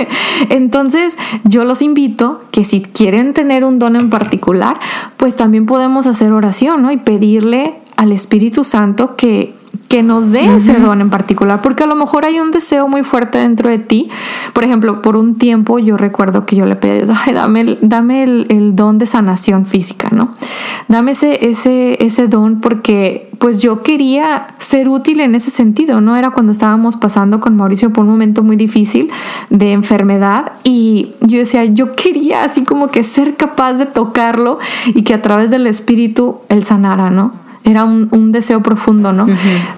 Entonces, 0.50 1.16
yo 1.44 1.64
los 1.64 1.82
invito 1.82 2.40
que 2.50 2.64
si 2.64 2.82
quieren 2.82 3.32
tener 3.32 3.64
un 3.64 3.78
don 3.78 3.96
en 3.96 4.10
particular, 4.10 4.78
pues 5.16 5.36
también 5.36 5.66
podemos 5.66 6.06
hacer 6.06 6.32
oración, 6.32 6.82
¿no? 6.82 6.92
Y 6.92 6.96
pedirle 6.96 7.74
al 7.96 8.12
Espíritu 8.12 8.64
Santo 8.64 9.16
que 9.16 9.54
que 9.88 10.02
nos 10.02 10.30
dé 10.30 10.56
ese 10.56 10.74
don 10.74 11.00
en 11.00 11.10
particular, 11.10 11.62
porque 11.62 11.84
a 11.84 11.86
lo 11.86 11.94
mejor 11.94 12.24
hay 12.24 12.40
un 12.40 12.50
deseo 12.50 12.88
muy 12.88 13.04
fuerte 13.04 13.38
dentro 13.38 13.68
de 13.70 13.78
ti. 13.78 14.08
Por 14.52 14.64
ejemplo, 14.64 15.02
por 15.02 15.16
un 15.16 15.36
tiempo 15.36 15.78
yo 15.78 15.96
recuerdo 15.96 16.44
que 16.44 16.56
yo 16.56 16.66
le 16.66 16.76
pedí, 16.76 17.10
ay, 17.24 17.32
dame, 17.32 17.78
dame 17.82 18.24
el, 18.24 18.74
don 18.74 18.98
de 18.98 19.06
sanación 19.06 19.64
física, 19.64 20.08
¿no? 20.10 20.34
Dame 20.88 21.12
ese, 21.12 21.48
ese, 21.48 22.04
ese 22.04 22.28
don 22.28 22.60
porque 22.60 23.30
pues 23.38 23.60
yo 23.60 23.82
quería 23.82 24.48
ser 24.58 24.88
útil 24.88 25.20
en 25.20 25.34
ese 25.34 25.50
sentido, 25.50 26.00
¿no? 26.00 26.16
Era 26.16 26.30
cuando 26.30 26.52
estábamos 26.52 26.96
pasando 26.96 27.40
con 27.40 27.56
Mauricio 27.56 27.92
por 27.92 28.04
un 28.04 28.10
momento 28.10 28.42
muy 28.42 28.56
difícil 28.56 29.10
de 29.50 29.72
enfermedad 29.72 30.52
y 30.64 31.12
yo 31.20 31.38
decía, 31.38 31.64
yo 31.64 31.92
quería 31.92 32.44
así 32.44 32.64
como 32.64 32.88
que 32.88 33.02
ser 33.02 33.36
capaz 33.36 33.74
de 33.74 33.86
tocarlo 33.86 34.58
y 34.86 35.02
que 35.02 35.14
a 35.14 35.22
través 35.22 35.50
del 35.50 35.66
Espíritu 35.66 36.38
él 36.48 36.64
sanara, 36.64 37.10
¿no? 37.10 37.45
Era 37.66 37.84
un, 37.84 38.32
deseo 38.32 38.62
profundo, 38.62 39.12
¿no? 39.12 39.26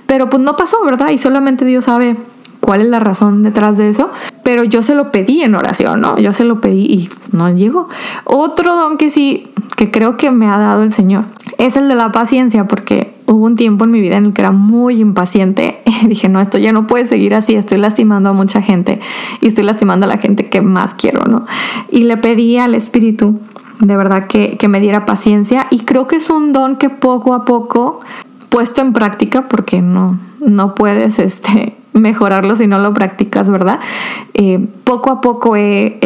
Pero 0.07 0.29
pues 0.29 0.42
no 0.42 0.57
pasó, 0.57 0.77
¿verdad? 0.85 1.11
Y 1.11 1.18
solamente 1.18 1.64
Dios 1.64 1.87
sabe 1.87 2.16
cuál 2.61 2.83
es 2.83 2.88
la 2.88 3.01
razón 3.01 3.42
detrás 3.42 3.79
de 3.79 3.88
eso. 3.88 4.11
Pero 4.42 4.62
yo 4.62 4.83
se 4.83 4.94
lo 4.94 5.11
pedí 5.11 5.42
en 5.42 5.55
oración, 5.55 6.01
¿no? 6.01 6.18
Yo 6.18 6.33
se 6.33 6.44
lo 6.44 6.61
pedí 6.61 6.85
y 6.85 7.11
no 7.33 7.51
llegó. 7.51 7.88
Otro 8.24 8.77
don 8.77 8.98
que 8.98 9.09
sí, 9.09 9.48
que 9.77 9.90
creo 9.90 10.16
que 10.16 10.31
me 10.31 10.46
ha 10.48 10.59
dado 10.59 10.83
el 10.83 10.92
Señor, 10.92 11.24
es 11.57 11.77
el 11.77 11.88
de 11.88 11.94
la 11.94 12.12
paciencia, 12.12 12.66
porque 12.66 13.14
hubo 13.27 13.46
un 13.46 13.57
tiempo 13.57 13.85
en 13.85 13.90
mi 13.90 14.01
vida 14.01 14.16
en 14.16 14.27
el 14.27 14.33
que 14.35 14.42
era 14.42 14.53
muy 14.53 15.01
impaciente. 15.01 15.81
Y 16.03 16.07
dije, 16.07 16.29
no, 16.29 16.40
esto 16.40 16.59
ya 16.59 16.72
no 16.72 16.87
puede 16.87 17.07
seguir 17.07 17.35
así, 17.35 17.57
estoy 17.57 17.79
lastimando 17.79 18.31
a 18.31 18.33
mucha 18.33 18.62
gente 18.62 19.01
y 19.40 19.48
estoy 19.48 19.64
lastimando 19.64 20.07
a 20.07 20.09
la 20.09 20.18
gente 20.18 20.48
que 20.48 20.62
más 20.62 20.94
quiero, 20.94 21.24
¿no? 21.24 21.44
Y 21.90 22.05
le 22.05 22.16
pedí 22.18 22.57
al 22.57 22.77
Espíritu 22.77 23.40
de 23.81 23.97
verdad 23.97 24.27
que, 24.27 24.57
que 24.57 24.69
me 24.69 24.81
diera 24.81 25.05
paciencia 25.05 25.67
y 25.71 25.81
creo 25.81 26.07
que 26.07 26.17
es 26.17 26.31
un 26.31 26.53
don 26.53 26.77
que 26.77 26.91
poco 26.91 27.35
a 27.35 27.45
poco 27.45 28.01
puesto 28.49 28.81
en 28.81 28.93
práctica 28.93 29.49
porque 29.49 29.83
no, 29.83 30.19
no 30.41 30.75
puedes 30.75 31.19
este, 31.19 31.77
mejorarlo 31.93 32.57
si 32.57 32.67
no 32.67 32.79
lo 32.79 32.93
practicas, 32.93 33.51
¿verdad? 33.51 33.81
Eh, 34.35 34.67
poco 34.85 35.11
a 35.11 35.21
poco 35.21 35.57
he, 35.57 35.99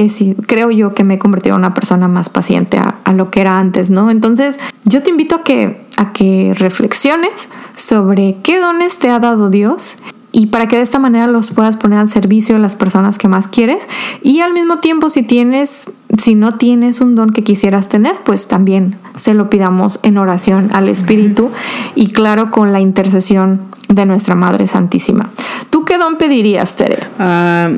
creo 0.47 0.71
yo 0.71 0.95
que 0.95 1.05
me 1.05 1.15
he 1.15 1.19
convertido 1.19 1.55
en 1.55 1.61
una 1.61 1.75
persona 1.75 2.09
más 2.09 2.29
paciente 2.29 2.79
a, 2.79 2.95
a, 3.05 3.13
lo 3.13 3.31
que 3.31 3.41
era 3.41 3.59
antes, 3.59 3.91
¿no? 3.91 4.11
Entonces 4.11 4.59
yo 4.85 5.03
te 5.03 5.11
invito 5.11 5.37
a 5.37 5.45
que, 5.45 5.81
a 5.97 6.13
que 6.13 6.55
reflexiones 6.57 7.49
sobre 7.77 8.37
qué 8.43 8.59
dones 8.59 8.99
te 8.99 9.11
ha 9.11 9.19
dado 9.19 9.51
Dios 9.51 9.97
y 10.33 10.47
para 10.47 10.67
que 10.67 10.77
de 10.77 10.83
esta 10.83 10.99
manera 10.99 11.27
los 11.27 11.51
puedas 11.51 11.77
poner 11.77 11.99
al 11.99 12.09
servicio 12.09 12.55
de 12.55 12.61
las 12.61 12.75
personas 12.75 13.19
que 13.19 13.29
más 13.29 13.49
quieres 13.49 13.89
y 14.23 14.41
al 14.41 14.55
mismo 14.55 14.79
tiempo 14.79 15.11
si 15.11 15.23
tienes 15.23 15.93
si 16.19 16.35
no 16.35 16.53
tienes 16.53 17.01
un 17.01 17.15
don 17.15 17.31
que 17.31 17.45
quisieras 17.45 17.89
tener 17.89 18.17
pues 18.25 18.49
también 18.49 18.97
se 19.15 19.35
lo 19.35 19.51
pidamos 19.51 20.01
en 20.03 20.19
oración 20.19 20.71
al 20.73 20.89
espíritu 20.89 21.51
y 21.95 22.09
claro 22.09 22.51
con 22.51 22.73
la 22.73 22.81
intercesión 22.81 23.61
de 23.89 24.07
nuestra 24.07 24.35
Madre 24.35 24.67
Santísima. 24.67 25.29
¿Tú 25.71 25.85
qué 25.85 25.99
don 25.99 26.17
pedirías, 26.17 26.77
Tere? 26.77 27.05
Ah, 27.19 27.69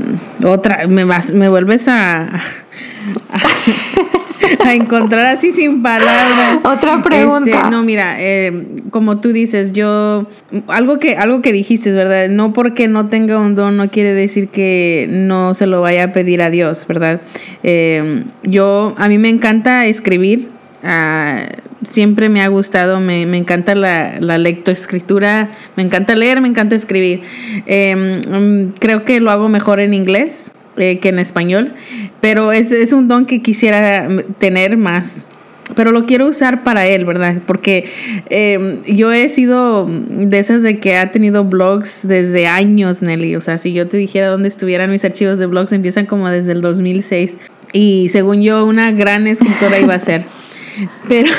otra, 0.45 0.87
me, 0.87 1.05
vas, 1.05 1.33
me 1.33 1.49
vuelves 1.49 1.89
a 1.89 2.29
a 4.65 4.75
encontrar 4.75 5.27
así 5.27 5.53
sin 5.53 5.83
palabras. 5.83 6.65
Otra 6.65 7.03
pregunta. 7.03 7.51
Este, 7.51 7.71
no, 7.71 7.83
mira, 7.83 8.17
eh, 8.19 8.67
como 8.91 9.21
tú 9.21 9.33
dices, 9.33 9.73
yo 9.73 10.27
algo 10.69 10.99
que 10.99 11.17
algo 11.17 11.43
que 11.43 11.53
dijiste, 11.53 11.93
¿verdad? 11.93 12.29
No 12.29 12.53
porque 12.53 12.89
no 12.89 13.09
tenga 13.09 13.39
un 13.39 13.55
don 13.55 13.77
no 13.77 13.91
quiere 13.91 14.13
decir 14.13 14.49
que 14.49 15.09
no 15.11 15.55
se 15.55 15.67
lo 15.67 15.81
vaya 15.81 16.05
a 16.05 16.13
pedir 16.13 16.43
a 16.43 16.51
Dios, 16.51 16.87
¿verdad? 16.87 17.21
Eh, 17.63 18.25
yo 18.43 18.95
a 18.97 19.09
mí 19.09 19.19
me 19.19 19.29
encanta 19.29 19.87
escribir. 19.87 20.49
Ah, 20.83 21.47
siempre 21.83 22.29
me 22.29 22.43
ha 22.43 22.49
gustado, 22.49 23.01
me, 23.01 23.23
encanta 23.23 23.75
la, 23.75 24.21
la, 24.21 24.39
lectoescritura, 24.39 25.51
me 25.77 25.83
encanta 25.83 26.15
leer, 26.15 26.41
me 26.41 26.49
encanta 26.49 26.75
escribir. 26.75 27.23
Eh, 27.67 28.21
mm, 28.29 28.75
creo 28.79 29.05
que 29.05 29.21
lo 29.21 29.31
hago 29.31 29.49
mejor 29.49 29.81
en 29.81 29.95
inglés. 29.95 30.53
Eh, 30.77 30.99
que 30.99 31.11
en 31.11 31.21
español, 31.21 31.73
pero 32.21 32.51
es, 32.51 32.73
es 32.73 32.93
un 32.93 33.07
don 33.07 33.27
que 33.27 33.43
quisiera 33.43 34.09
tener 34.41 34.77
más 34.77 35.29
pero 35.75 35.93
lo 35.93 36.05
quiero 36.05 36.27
usar 36.29 36.63
para 36.63 36.87
él, 36.87 37.05
¿verdad? 37.05 37.41
Porque 37.47 37.89
em, 38.29 38.83
yo 38.85 39.13
he 39.13 39.29
sido 39.29 39.89
de 39.89 40.39
esas 40.39 40.63
de 40.63 40.79
que 40.79 40.97
ha 40.97 41.11
tenido 41.11 41.45
blogs 41.45 42.07
desde 42.07 42.47
años, 42.47 43.03
Nelly. 43.03 43.37
O 43.37 43.41
sea, 43.41 43.59
si 43.59 43.73
yo 43.73 43.89
te 43.89 43.97
dijera 43.97 44.29
dónde 44.29 44.49
estuvieran 44.49 44.91
mis 44.91 45.05
archivos 45.05 45.39
de 45.39 45.47
blogs, 45.47 45.73
empiezan 45.73 46.07
como 46.07 46.29
desde 46.29 46.53
el 46.53 46.61
2006. 46.61 47.39
Y 47.73 48.09
según 48.11 48.43
yo, 48.43 48.65
una 48.67 48.93
gran 48.93 49.27
escritora 49.27 49.81
iba 49.81 49.95
a 49.95 50.01
ser. 50.01 50.25
Pero, 51.09 51.31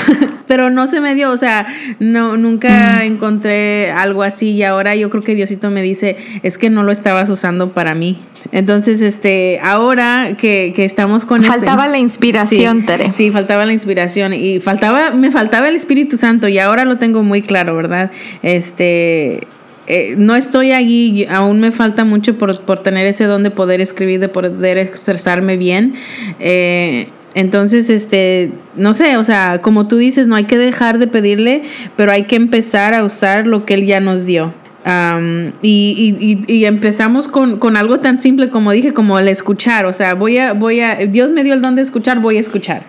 pero 0.48 0.70
no 0.70 0.88
se 0.88 1.02
me 1.02 1.16
dio, 1.16 1.32
o 1.32 1.38
sea, 1.38 1.68
no, 2.00 2.38
nunca 2.38 3.00
mm. 3.00 3.02
encontré 3.02 3.92
algo 3.92 4.24
así 4.24 4.52
y 4.52 4.64
ahora 4.64 4.96
yo 4.96 5.10
creo 5.10 5.24
que 5.24 5.36
Diosito 5.36 5.72
me 5.72 5.82
dice, 5.82 6.18
es 6.44 6.58
que 6.58 6.70
no 6.70 6.84
lo 6.84 6.92
estabas 6.92 7.30
usando 7.30 7.74
para 7.74 7.96
mí. 7.96 8.20
Entonces, 8.52 9.02
este, 9.02 9.60
ahora 9.64 10.36
que, 10.38 10.74
estamos 10.78 11.26
con 11.26 11.42
este 11.42 11.52
Faltaba 11.52 11.88
la 11.88 11.98
inspiración, 11.98 12.82
sí, 12.82 12.86
Tere. 12.86 13.12
Sí, 13.12 13.32
faltaba 13.32 13.66
la 13.66 13.74
inspiración 13.74 14.34
y 14.34 14.60
faltaba, 14.60 15.12
me 15.12 15.32
faltaba 15.32 15.68
el 15.68 15.76
Espíritu 15.76 16.16
Santo 16.18 16.48
y 16.48 16.60
ahora 16.60 16.86
lo 16.86 16.98
tengo 16.98 17.24
muy 17.24 17.42
claro, 17.42 17.76
¿verdad? 17.76 18.12
Este, 18.44 19.48
eh, 19.88 20.16
no 20.18 20.36
estoy 20.36 20.72
allí, 20.72 21.26
aún 21.26 21.60
me 21.60 21.72
falta 21.72 22.06
mucho 22.06 22.38
por, 22.38 22.62
por, 22.62 22.80
tener 22.82 23.08
ese 23.08 23.26
don 23.26 23.44
de 23.44 23.52
poder 23.52 23.82
escribir, 23.82 24.20
de 24.20 24.30
poder 24.30 24.78
expresarme 24.78 25.58
bien. 25.58 25.96
Eh, 26.40 27.08
entonces, 27.36 27.90
este, 27.90 28.52
no 28.78 28.94
sé, 28.94 29.18
o 29.18 29.26
sea, 29.26 29.60
como 29.62 29.88
tú 29.88 29.98
dices, 29.98 30.26
no 30.26 30.36
hay 30.36 30.46
que 30.46 30.58
dejar 30.58 31.00
de 31.00 31.08
pedirle, 31.08 31.64
pero 31.98 32.14
hay 32.14 32.24
que 32.24 32.38
empezar 32.38 32.94
a 32.94 33.04
usar 33.04 33.46
lo 33.46 33.66
que 33.66 33.74
Él 33.74 33.86
ya 33.86 34.00
nos 34.00 34.26
dio. 34.26 34.54
y, 35.62 36.42
y, 36.48 36.54
y, 36.54 36.66
empezamos 36.66 37.28
con, 37.28 37.58
con, 37.58 37.76
algo 37.76 38.00
tan 38.00 38.22
simple 38.22 38.50
como 38.50 38.72
dije, 38.72 38.94
como 38.94 39.20
el 39.20 39.28
escuchar. 39.28 39.86
O 39.86 39.92
sea, 39.92 40.14
voy 40.14 40.38
a, 40.38 40.54
voy 40.54 40.80
a, 40.80 40.96
Dios 40.96 41.32
me 41.32 41.44
dio 41.44 41.56
el 41.56 41.62
don 41.62 41.76
de 41.76 41.82
escuchar, 41.82 42.20
voy 42.20 42.38
a 42.38 42.40
escuchar. 42.40 42.86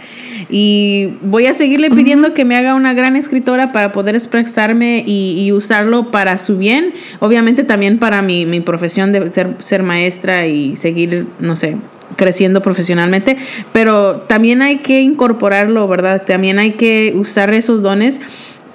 Y 0.49 1.15
voy 1.23 1.47
a 1.47 1.55
seguirle 1.55 1.91
pidiendo 1.91 2.33
que 2.33 2.45
me 2.45 2.55
haga 2.55 2.77
una 2.77 2.95
gran 2.95 3.17
escritora 3.17 3.73
para 3.73 3.91
poder 3.91 4.15
expresarme 4.15 5.03
y, 5.05 5.51
usarlo 5.51 6.13
para 6.13 6.39
su 6.39 6.57
bien. 6.57 6.93
Obviamente 7.19 7.65
también 7.65 7.99
para 7.99 8.23
mi, 8.23 8.47
mi 8.47 8.61
profesión 8.61 9.11
de 9.11 9.29
ser, 9.29 9.57
ser 9.59 9.83
maestra 9.83 10.47
y 10.47 10.77
seguir, 10.77 11.27
no 11.41 11.57
sé, 11.57 11.77
creciendo 12.17 12.63
profesionalmente, 12.63 13.37
pero 13.73 14.21
también 14.27 14.63
hay 14.63 14.79
que 14.79 15.01
incorporarlo, 15.01 15.87
¿verdad? 15.87 16.23
También 16.27 16.59
hay 16.59 16.73
que 16.73 17.13
usar 17.17 17.53
esos 17.55 17.83
dones 17.83 18.21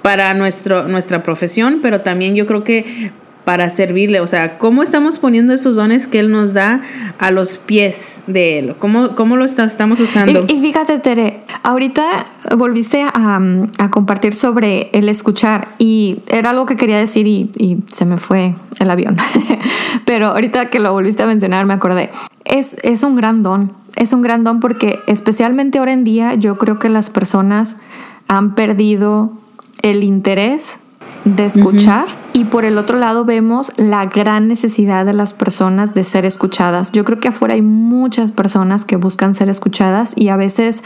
para 0.02 0.34
nuestro, 0.34 0.88
nuestra 0.88 1.22
profesión, 1.22 1.80
pero 1.82 2.00
también 2.00 2.34
yo 2.34 2.46
creo 2.46 2.64
que 2.64 3.12
para 3.52 3.68
servirle, 3.68 4.22
o 4.22 4.26
sea, 4.26 4.56
cómo 4.56 4.82
estamos 4.82 5.18
poniendo 5.18 5.52
esos 5.52 5.76
dones 5.76 6.06
que 6.06 6.20
Él 6.20 6.32
nos 6.32 6.54
da 6.54 6.80
a 7.18 7.30
los 7.30 7.58
pies 7.58 8.22
de 8.26 8.58
Él, 8.58 8.76
cómo, 8.78 9.14
cómo 9.14 9.36
lo 9.36 9.44
estamos 9.44 10.00
usando. 10.00 10.46
Y, 10.48 10.58
fíjate, 10.58 11.00
Tere, 11.00 11.40
ahorita 11.62 12.24
volviste 12.56 13.02
a, 13.02 13.38
compartir 13.90 14.32
sobre 14.32 14.88
el 14.94 15.10
escuchar 15.10 15.68
y 15.76 16.20
era 16.28 16.48
algo 16.48 16.64
que 16.64 16.76
quería 16.76 16.96
decir 16.96 17.26
y, 17.26 17.50
y 17.58 17.84
se 17.90 18.06
me 18.06 18.16
fue 18.16 18.54
el 18.78 18.90
avión, 18.90 19.18
pero 20.06 20.28
ahorita 20.28 20.70
que 20.70 20.78
lo 20.78 20.90
volviste 20.94 21.22
a 21.22 21.26
mencionar 21.26 21.66
me 21.66 21.74
acordé 21.74 22.08
es, 22.46 23.02
un 23.02 23.16
gran 23.16 23.42
don. 23.42 23.72
Es 23.96 24.14
un 24.14 24.22
gran 24.22 24.44
don 24.44 24.60
porque 24.60 24.98
especialmente 25.06 25.78
ahora 25.78 25.92
en 25.92 26.04
día 26.04 26.36
yo 26.36 26.56
creo 26.56 26.78
que 26.78 26.88
las 26.88 27.10
personas 27.10 27.76
han 28.28 28.54
perdido 28.54 29.32
el 29.82 30.04
interés 30.04 30.80
de 31.26 31.44
escuchar 31.44 32.21
y 32.32 32.44
por 32.44 32.64
el 32.64 32.78
otro 32.78 32.98
lado 32.98 33.24
vemos 33.24 33.72
la 33.76 34.06
gran 34.06 34.48
necesidad 34.48 35.04
de 35.04 35.12
las 35.12 35.32
personas 35.32 35.94
de 35.94 36.04
ser 36.04 36.24
escuchadas. 36.26 36.92
Yo 36.92 37.04
creo 37.04 37.20
que 37.20 37.28
afuera 37.28 37.54
hay 37.54 37.62
muchas 37.62 38.32
personas 38.32 38.84
que 38.84 38.96
buscan 38.96 39.34
ser 39.34 39.48
escuchadas 39.48 40.14
y 40.16 40.28
a 40.28 40.36
veces 40.36 40.82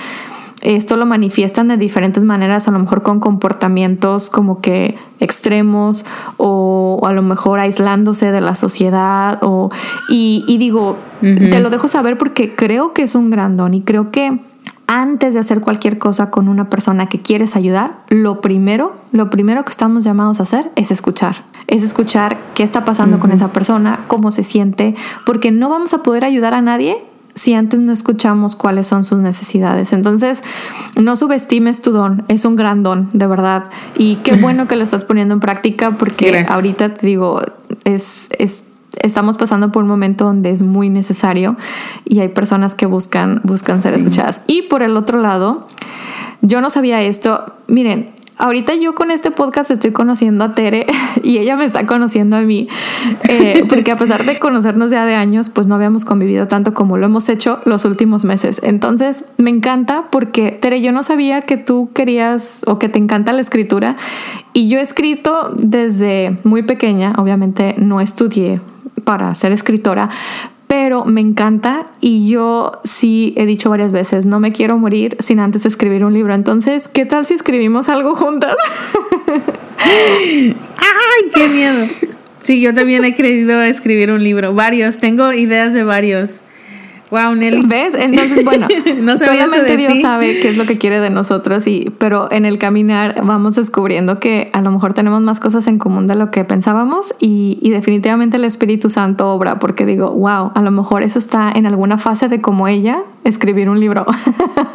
esto 0.62 0.96
lo 0.96 1.06
manifiestan 1.06 1.68
de 1.68 1.76
diferentes 1.76 2.22
maneras, 2.22 2.66
a 2.66 2.70
lo 2.70 2.78
mejor 2.78 3.02
con 3.02 3.20
comportamientos 3.20 4.30
como 4.30 4.60
que 4.60 4.96
extremos 5.20 6.04
o, 6.38 7.00
a 7.04 7.12
lo 7.12 7.22
mejor 7.22 7.60
aislándose 7.60 8.32
de 8.32 8.40
la 8.40 8.54
sociedad 8.54 9.38
o 9.42 9.70
y, 10.08 10.56
digo, 10.58 10.96
te 11.20 11.60
lo 11.60 11.70
dejo 11.70 11.88
saber 11.88 12.18
porque 12.18 12.54
creo 12.54 12.92
que 12.94 13.02
es 13.02 13.14
un 13.14 13.30
gran 13.30 13.56
don 13.56 13.74
y 13.74 13.82
creo 13.82 14.10
que 14.10 14.40
antes 14.86 15.34
de 15.34 15.40
hacer 15.40 15.60
cualquier 15.60 15.98
cosa 15.98 16.30
con 16.30 16.48
una 16.48 16.70
persona 16.70 17.06
que 17.06 17.20
quieres 17.20 17.56
ayudar, 17.56 17.98
lo 18.08 18.40
primero, 18.40 18.96
lo 19.12 19.30
primero 19.30 19.64
que 19.64 19.70
estamos 19.70 20.04
llamados 20.04 20.40
a 20.40 20.44
hacer 20.44 20.70
es 20.76 20.90
escuchar. 20.90 21.36
Es 21.66 21.82
escuchar 21.82 22.38
qué 22.54 22.62
está 22.62 22.84
pasando 22.84 23.18
con 23.18 23.32
esa 23.32 23.52
persona, 23.52 24.00
cómo 24.06 24.30
se 24.30 24.42
siente, 24.42 24.94
porque 25.24 25.50
no 25.50 25.68
vamos 25.68 25.94
a 25.94 26.02
poder 26.02 26.24
ayudar 26.24 26.54
a 26.54 26.62
nadie 26.62 27.02
si 27.36 27.52
antes 27.52 27.78
no 27.78 27.92
escuchamos 27.92 28.56
cuáles 28.56 28.86
son 28.86 29.04
sus 29.04 29.18
necesidades. 29.18 29.92
Entonces, 29.92 30.42
no 31.00 31.16
subestimes 31.16 31.82
tu 31.82 31.92
don, 31.92 32.24
es 32.28 32.44
un 32.44 32.56
gran 32.56 32.82
don, 32.82 33.10
de 33.12 33.26
verdad. 33.26 33.64
Y 33.96 34.16
qué 34.16 34.36
bueno 34.40 34.66
que 34.66 34.74
lo 34.74 34.82
estás 34.82 35.04
poniendo 35.04 35.34
en 35.34 35.40
práctica 35.40 35.92
porque 35.92 36.44
ahorita 36.48 36.94
te 36.94 37.06
digo, 37.06 37.42
es, 37.84 38.30
es, 38.38 38.64
estamos 39.02 39.36
pasando 39.36 39.72
por 39.72 39.82
un 39.82 39.88
momento 39.88 40.24
donde 40.24 40.50
es 40.50 40.62
muy 40.62 40.88
necesario 40.90 41.56
y 42.04 42.20
hay 42.20 42.28
personas 42.28 42.74
que 42.74 42.86
buscan, 42.86 43.40
buscan 43.44 43.82
ser 43.82 43.94
escuchadas. 43.94 44.42
Y 44.46 44.62
por 44.62 44.82
el 44.82 44.96
otro 44.96 45.18
lado, 45.20 45.66
yo 46.42 46.60
no 46.60 46.70
sabía 46.70 47.02
esto. 47.02 47.44
Miren, 47.66 48.10
ahorita 48.38 48.74
yo 48.74 48.94
con 48.94 49.10
este 49.10 49.30
podcast 49.30 49.70
estoy 49.70 49.92
conociendo 49.92 50.44
a 50.44 50.52
Tere 50.52 50.86
y 51.22 51.38
ella 51.38 51.56
me 51.56 51.64
está 51.64 51.86
conociendo 51.86 52.36
a 52.36 52.40
mí, 52.40 52.68
eh, 53.28 53.64
porque 53.68 53.90
a 53.90 53.96
pesar 53.96 54.24
de 54.24 54.38
conocernos 54.38 54.90
ya 54.90 55.06
de 55.06 55.14
años, 55.14 55.48
pues 55.48 55.66
no 55.66 55.74
habíamos 55.74 56.04
convivido 56.04 56.46
tanto 56.46 56.74
como 56.74 56.96
lo 56.96 57.06
hemos 57.06 57.28
hecho 57.28 57.60
los 57.64 57.84
últimos 57.84 58.24
meses. 58.24 58.60
Entonces 58.62 59.24
me 59.38 59.50
encanta 59.50 60.04
porque 60.10 60.52
Tere, 60.52 60.80
yo 60.80 60.92
no 60.92 61.02
sabía 61.02 61.42
que 61.42 61.56
tú 61.56 61.90
querías 61.94 62.64
o 62.66 62.78
que 62.78 62.88
te 62.88 62.98
encanta 62.98 63.32
la 63.32 63.40
escritura 63.40 63.96
y 64.52 64.68
yo 64.68 64.78
he 64.78 64.82
escrito 64.82 65.54
desde 65.56 66.38
muy 66.44 66.62
pequeña, 66.62 67.14
obviamente 67.16 67.74
no 67.78 68.00
estudié 68.00 68.60
para 69.06 69.32
ser 69.34 69.52
escritora, 69.52 70.10
pero 70.66 71.04
me 71.04 71.20
encanta 71.20 71.86
y 72.00 72.28
yo 72.28 72.80
sí 72.82 73.32
he 73.36 73.46
dicho 73.46 73.70
varias 73.70 73.92
veces, 73.92 74.26
no 74.26 74.40
me 74.40 74.50
quiero 74.50 74.76
morir 74.78 75.16
sin 75.20 75.38
antes 75.38 75.64
escribir 75.64 76.04
un 76.04 76.12
libro. 76.12 76.34
Entonces, 76.34 76.88
¿qué 76.88 77.06
tal 77.06 77.24
si 77.24 77.34
escribimos 77.34 77.88
algo 77.88 78.16
juntas? 78.16 78.56
¡Ay, 79.78 81.30
qué 81.32 81.48
miedo! 81.48 81.86
Sí, 82.42 82.60
yo 82.60 82.74
también 82.74 83.04
he 83.04 83.14
querido 83.14 83.62
escribir 83.62 84.10
un 84.10 84.22
libro, 84.24 84.54
varios, 84.54 84.98
tengo 84.98 85.32
ideas 85.32 85.72
de 85.72 85.84
varios. 85.84 86.40
Wow, 87.10 87.34
Nelly. 87.34 87.60
¿Ves? 87.66 87.94
Entonces, 87.94 88.44
bueno, 88.44 88.66
solamente 89.18 89.76
Dios 89.76 90.00
sabe 90.00 90.40
qué 90.40 90.48
es 90.50 90.56
lo 90.56 90.66
que 90.66 90.78
quiere 90.78 91.00
de 91.00 91.10
nosotros, 91.10 91.66
y, 91.66 91.92
pero 91.98 92.30
en 92.32 92.44
el 92.44 92.58
caminar 92.58 93.22
vamos 93.24 93.56
descubriendo 93.56 94.18
que 94.18 94.50
a 94.52 94.60
lo 94.60 94.70
mejor 94.70 94.94
tenemos 94.94 95.20
más 95.22 95.40
cosas 95.40 95.66
en 95.68 95.78
común 95.78 96.06
de 96.06 96.14
lo 96.14 96.30
que 96.30 96.44
pensábamos 96.44 97.14
y, 97.20 97.58
y 97.62 97.70
definitivamente 97.70 98.36
el 98.36 98.44
Espíritu 98.44 98.90
Santo 98.90 99.28
obra, 99.28 99.58
porque 99.58 99.86
digo, 99.86 100.10
wow, 100.12 100.52
a 100.54 100.60
lo 100.62 100.70
mejor 100.70 101.02
eso 101.02 101.18
está 101.18 101.52
en 101.54 101.66
alguna 101.66 101.98
fase 101.98 102.28
de 102.28 102.40
como 102.40 102.68
ella 102.68 103.02
escribir 103.24 103.68
un 103.68 103.80
libro. 103.80 104.06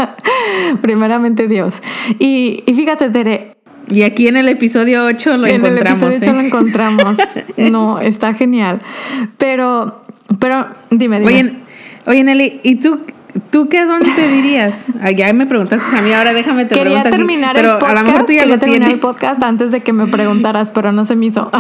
Primeramente 0.82 1.48
Dios. 1.48 1.82
Y, 2.20 2.64
y 2.66 2.74
fíjate, 2.74 3.10
Tere, 3.10 3.52
y 3.90 4.04
aquí 4.04 4.28
en 4.28 4.38
el 4.38 4.48
episodio 4.48 5.06
8 5.06 5.38
lo 5.38 5.48
encontramos. 5.48 5.66
En 5.66 5.78
el 5.78 5.88
episodio 5.88 6.18
8 6.22 6.30
¿eh? 6.30 6.34
lo 6.34 6.40
encontramos. 6.42 7.18
No, 7.58 8.00
está 8.00 8.34
genial. 8.34 8.82
Pero, 9.38 10.06
pero 10.40 10.68
dime, 10.90 11.20
dime. 11.20 11.32
Oye, 11.32 11.61
Oye, 12.08 12.24
Nelly, 12.24 12.60
¿y 12.64 12.76
tú, 12.76 13.02
tú 13.52 13.70
qué 13.70 13.86
dónde 13.86 14.10
te 14.12 14.28
dirías? 14.28 14.88
ya 15.16 15.32
me 15.34 15.46
preguntaste 15.46 15.98
a 15.98 16.02
mí, 16.02 16.12
ahora 16.12 16.34
déjame 16.34 16.66
te 16.66 16.76
Quería 16.76 17.04
terminar 17.04 17.58
el 17.58 17.66
podcast, 17.66 17.92
a 17.92 17.94
lo 17.94 18.04
mejor 18.04 18.26
tú 18.26 18.34
ya 18.34 18.46
lo 18.46 18.60
terminar 18.60 18.92
el 18.92 19.00
podcast 19.00 19.44
antes 19.44 19.72
de 19.72 19.82
que 19.82 19.94
me 19.94 20.08
preguntaras, 20.08 20.72
pero 20.72 20.92
no 20.92 21.06
se 21.06 21.16
me 21.16 21.28
hizo. 21.28 21.52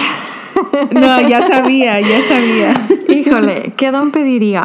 no, 0.93 1.21
ya 1.27 1.41
sabía, 1.41 1.99
ya 1.99 2.21
sabía. 2.21 2.73
Híjole, 3.09 3.73
¿qué 3.77 3.91
don 3.91 4.11
pediría? 4.11 4.63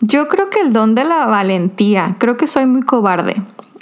yo 0.00 0.28
creo 0.28 0.48
que 0.48 0.60
el 0.60 0.72
don 0.72 0.94
de 0.94 1.04
la 1.04 1.26
valentía. 1.26 2.16
Creo 2.18 2.36
que 2.36 2.46
soy 2.46 2.66
muy 2.66 2.82
cobarde. 2.82 3.34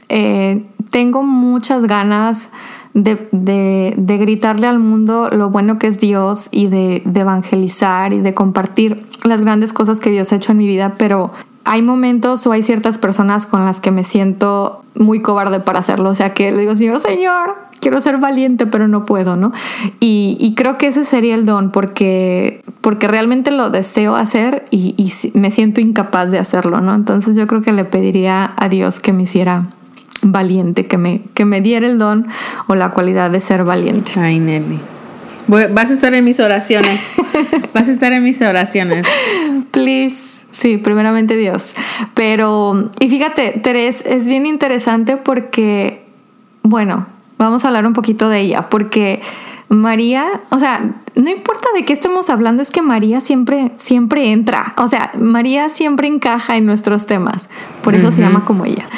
Eh, 0.08 0.64
tengo 0.90 1.22
muchas 1.22 1.84
ganas 1.84 2.50
de, 2.96 3.94
de, 3.96 4.18
gritarle 4.18 4.66
al 4.66 4.78
mundo 4.78 5.28
lo 5.30 5.50
bueno 5.50 5.78
que 5.78 5.86
es 5.86 6.00
Dios 6.00 6.48
y 6.50 6.68
de, 6.68 7.02
evangelizar 7.14 8.14
y 8.14 8.20
de 8.20 8.32
compartir 8.32 9.04
las 9.22 9.42
grandes 9.42 9.74
cosas 9.74 10.00
que 10.00 10.10
Dios 10.10 10.32
ha 10.32 10.36
hecho 10.36 10.52
en 10.52 10.58
mi 10.58 10.66
vida, 10.66 10.94
pero 10.96 11.30
hay 11.64 11.82
momentos 11.82 12.46
o 12.46 12.52
hay 12.52 12.62
ciertas 12.62 12.96
personas 12.96 13.44
con 13.44 13.66
las 13.66 13.80
que 13.80 13.90
me 13.90 14.02
siento 14.02 14.82
muy 14.94 15.20
cobarde 15.20 15.60
para 15.60 15.80
hacerlo. 15.80 16.08
O 16.08 16.14
sea, 16.14 16.32
que 16.32 16.50
le 16.52 16.60
digo, 16.60 16.74
Señor, 16.74 17.00
Señor, 17.00 17.56
quiero 17.80 18.00
ser 18.00 18.16
valiente, 18.16 18.66
pero 18.66 18.88
no 18.88 19.04
puedo, 19.04 19.36
¿no? 19.36 19.52
Y, 20.00 20.38
y 20.40 20.54
creo 20.54 20.78
que 20.78 20.86
ese 20.86 21.04
sería 21.04 21.34
el 21.34 21.44
don, 21.44 21.72
porque, 21.72 22.62
porque 22.80 23.08
realmente 23.08 23.50
lo 23.50 23.68
deseo 23.68 24.16
hacer 24.16 24.64
y, 24.70 24.94
me 25.34 25.50
siento 25.50 25.82
incapaz 25.82 26.30
de 26.30 26.38
hacerlo, 26.38 26.80
¿no? 26.80 26.94
Entonces 26.94 27.36
yo 27.36 27.46
creo 27.46 27.60
que 27.60 27.72
le 27.72 27.84
pediría 27.84 28.54
a 28.56 28.68
Dios 28.70 29.00
que 29.00 29.12
me 29.12 29.24
hiciera 29.24 29.66
valiente, 30.22 30.86
que 30.86 30.98
me, 30.98 31.22
que 31.34 31.44
me 31.44 31.60
diera 31.60 31.86
el 31.86 31.98
don 31.98 32.26
o 32.66 32.74
la 32.74 32.90
cualidad 32.90 33.30
de 33.30 33.40
ser 33.40 33.64
valiente. 33.64 34.12
Ay, 34.16 34.38
Nelly. 34.38 34.80
Vas 35.48 35.90
a 35.90 35.94
estar 35.94 36.12
en 36.14 36.24
mis 36.24 36.40
oraciones. 36.40 37.14
Vas 37.74 37.88
a 37.88 37.92
estar 37.92 38.12
en 38.12 38.24
mis 38.24 38.40
oraciones. 38.42 39.06
Please. 39.70 40.36
Sí, 40.50 40.78
primeramente 40.78 41.36
Dios. 41.36 41.74
Pero, 42.14 42.90
y 42.98 43.08
fíjate, 43.08 43.60
Teres, 43.62 44.02
es 44.06 44.26
bien 44.26 44.46
interesante 44.46 45.18
porque, 45.18 46.02
bueno, 46.62 47.06
vamos 47.36 47.64
a 47.64 47.68
hablar 47.68 47.86
un 47.86 47.92
poquito 47.92 48.28
de 48.30 48.40
ella, 48.40 48.70
porque 48.70 49.20
María, 49.68 50.42
o 50.50 50.58
sea, 50.58 50.94
no 51.14 51.30
importa 51.30 51.68
de 51.74 51.84
qué 51.84 51.92
estemos 51.92 52.30
hablando, 52.30 52.62
es 52.62 52.70
que 52.70 52.82
María 52.82 53.20
siempre, 53.20 53.72
siempre 53.74 54.30
entra. 54.30 54.74
O 54.78 54.88
sea, 54.88 55.10
María 55.18 55.68
siempre 55.68 56.06
encaja 56.06 56.56
en 56.56 56.66
nuestros 56.66 57.06
temas. 57.06 57.48
Por 57.82 57.94
eso 57.94 58.12
se 58.12 58.20
llama 58.20 58.44
como 58.44 58.64
ella. 58.64 58.88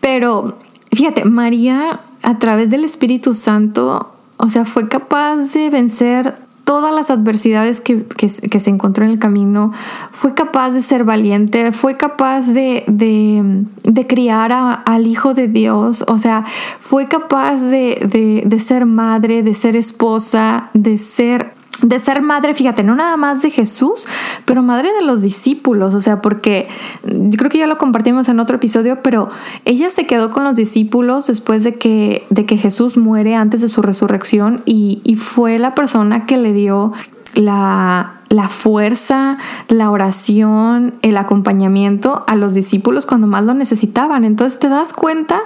Pero 0.00 0.58
Fíjate, 0.92 1.24
María 1.24 2.00
a 2.22 2.38
través 2.38 2.70
del 2.70 2.84
Espíritu 2.84 3.32
Santo, 3.34 4.12
o 4.36 4.48
sea, 4.48 4.64
fue 4.64 4.88
capaz 4.88 5.52
de 5.52 5.70
vencer 5.70 6.34
todas 6.70 6.94
las 6.94 7.10
adversidades 7.10 7.80
que, 7.80 8.06
se 8.28 8.70
encontró 8.70 9.04
en 9.04 9.10
el 9.10 9.18
camino, 9.18 9.72
fue 10.12 10.34
capaz 10.34 10.70
de 10.70 10.82
ser 10.82 11.02
valiente, 11.02 11.72
fue 11.72 11.96
capaz 11.96 12.52
de, 12.52 12.84
de, 12.86 14.06
criar 14.06 14.52
al 14.52 15.06
Hijo 15.08 15.34
de 15.34 15.48
Dios, 15.48 16.04
o 16.06 16.16
sea, 16.16 16.44
fue 16.80 17.08
capaz 17.08 17.56
de, 17.56 18.44
de 18.46 18.60
ser 18.60 18.86
madre, 18.86 19.42
de 19.42 19.52
ser 19.52 19.74
esposa, 19.74 20.70
de 20.72 20.96
ser 20.96 21.54
de 21.82 21.98
ser 21.98 22.22
madre, 22.22 22.54
fíjate, 22.54 22.82
no 22.82 22.94
nada 22.94 23.16
más 23.16 23.42
de 23.42 23.50
Jesús, 23.50 24.06
pero 24.44 24.62
madre 24.62 24.92
de 24.92 25.02
los 25.02 25.22
discípulos, 25.22 25.94
o 25.94 26.00
sea, 26.00 26.20
porque 26.20 26.68
yo 27.04 27.38
creo 27.38 27.50
que 27.50 27.58
ya 27.58 27.66
lo 27.66 27.78
compartimos 27.78 28.28
en 28.28 28.40
otro 28.40 28.56
episodio, 28.56 29.02
pero 29.02 29.28
ella 29.64 29.90
se 29.90 30.06
quedó 30.06 30.30
con 30.30 30.44
los 30.44 30.56
discípulos 30.56 31.26
después 31.26 31.64
de 31.64 31.76
que, 31.76 32.26
de 32.30 32.46
que 32.46 32.56
Jesús 32.56 32.96
muere 32.96 33.34
antes 33.34 33.60
de 33.60 33.68
su 33.68 33.82
resurrección 33.82 34.62
y, 34.64 35.00
fue 35.20 35.58
la 35.58 35.74
persona 35.74 36.24
que 36.24 36.38
le 36.38 36.52
dio 36.52 36.92
la, 37.34 38.20
la, 38.28 38.48
fuerza, 38.48 39.36
la 39.68 39.90
oración, 39.90 40.94
el 41.02 41.16
acompañamiento 41.18 42.24
a 42.26 42.36
los 42.36 42.54
discípulos 42.54 43.06
cuando 43.06 43.26
más 43.26 43.44
lo 43.44 43.52
necesitaban. 43.52 44.24
Entonces 44.24 44.58
te 44.58 44.68
das 44.68 44.92
cuenta, 44.92 45.40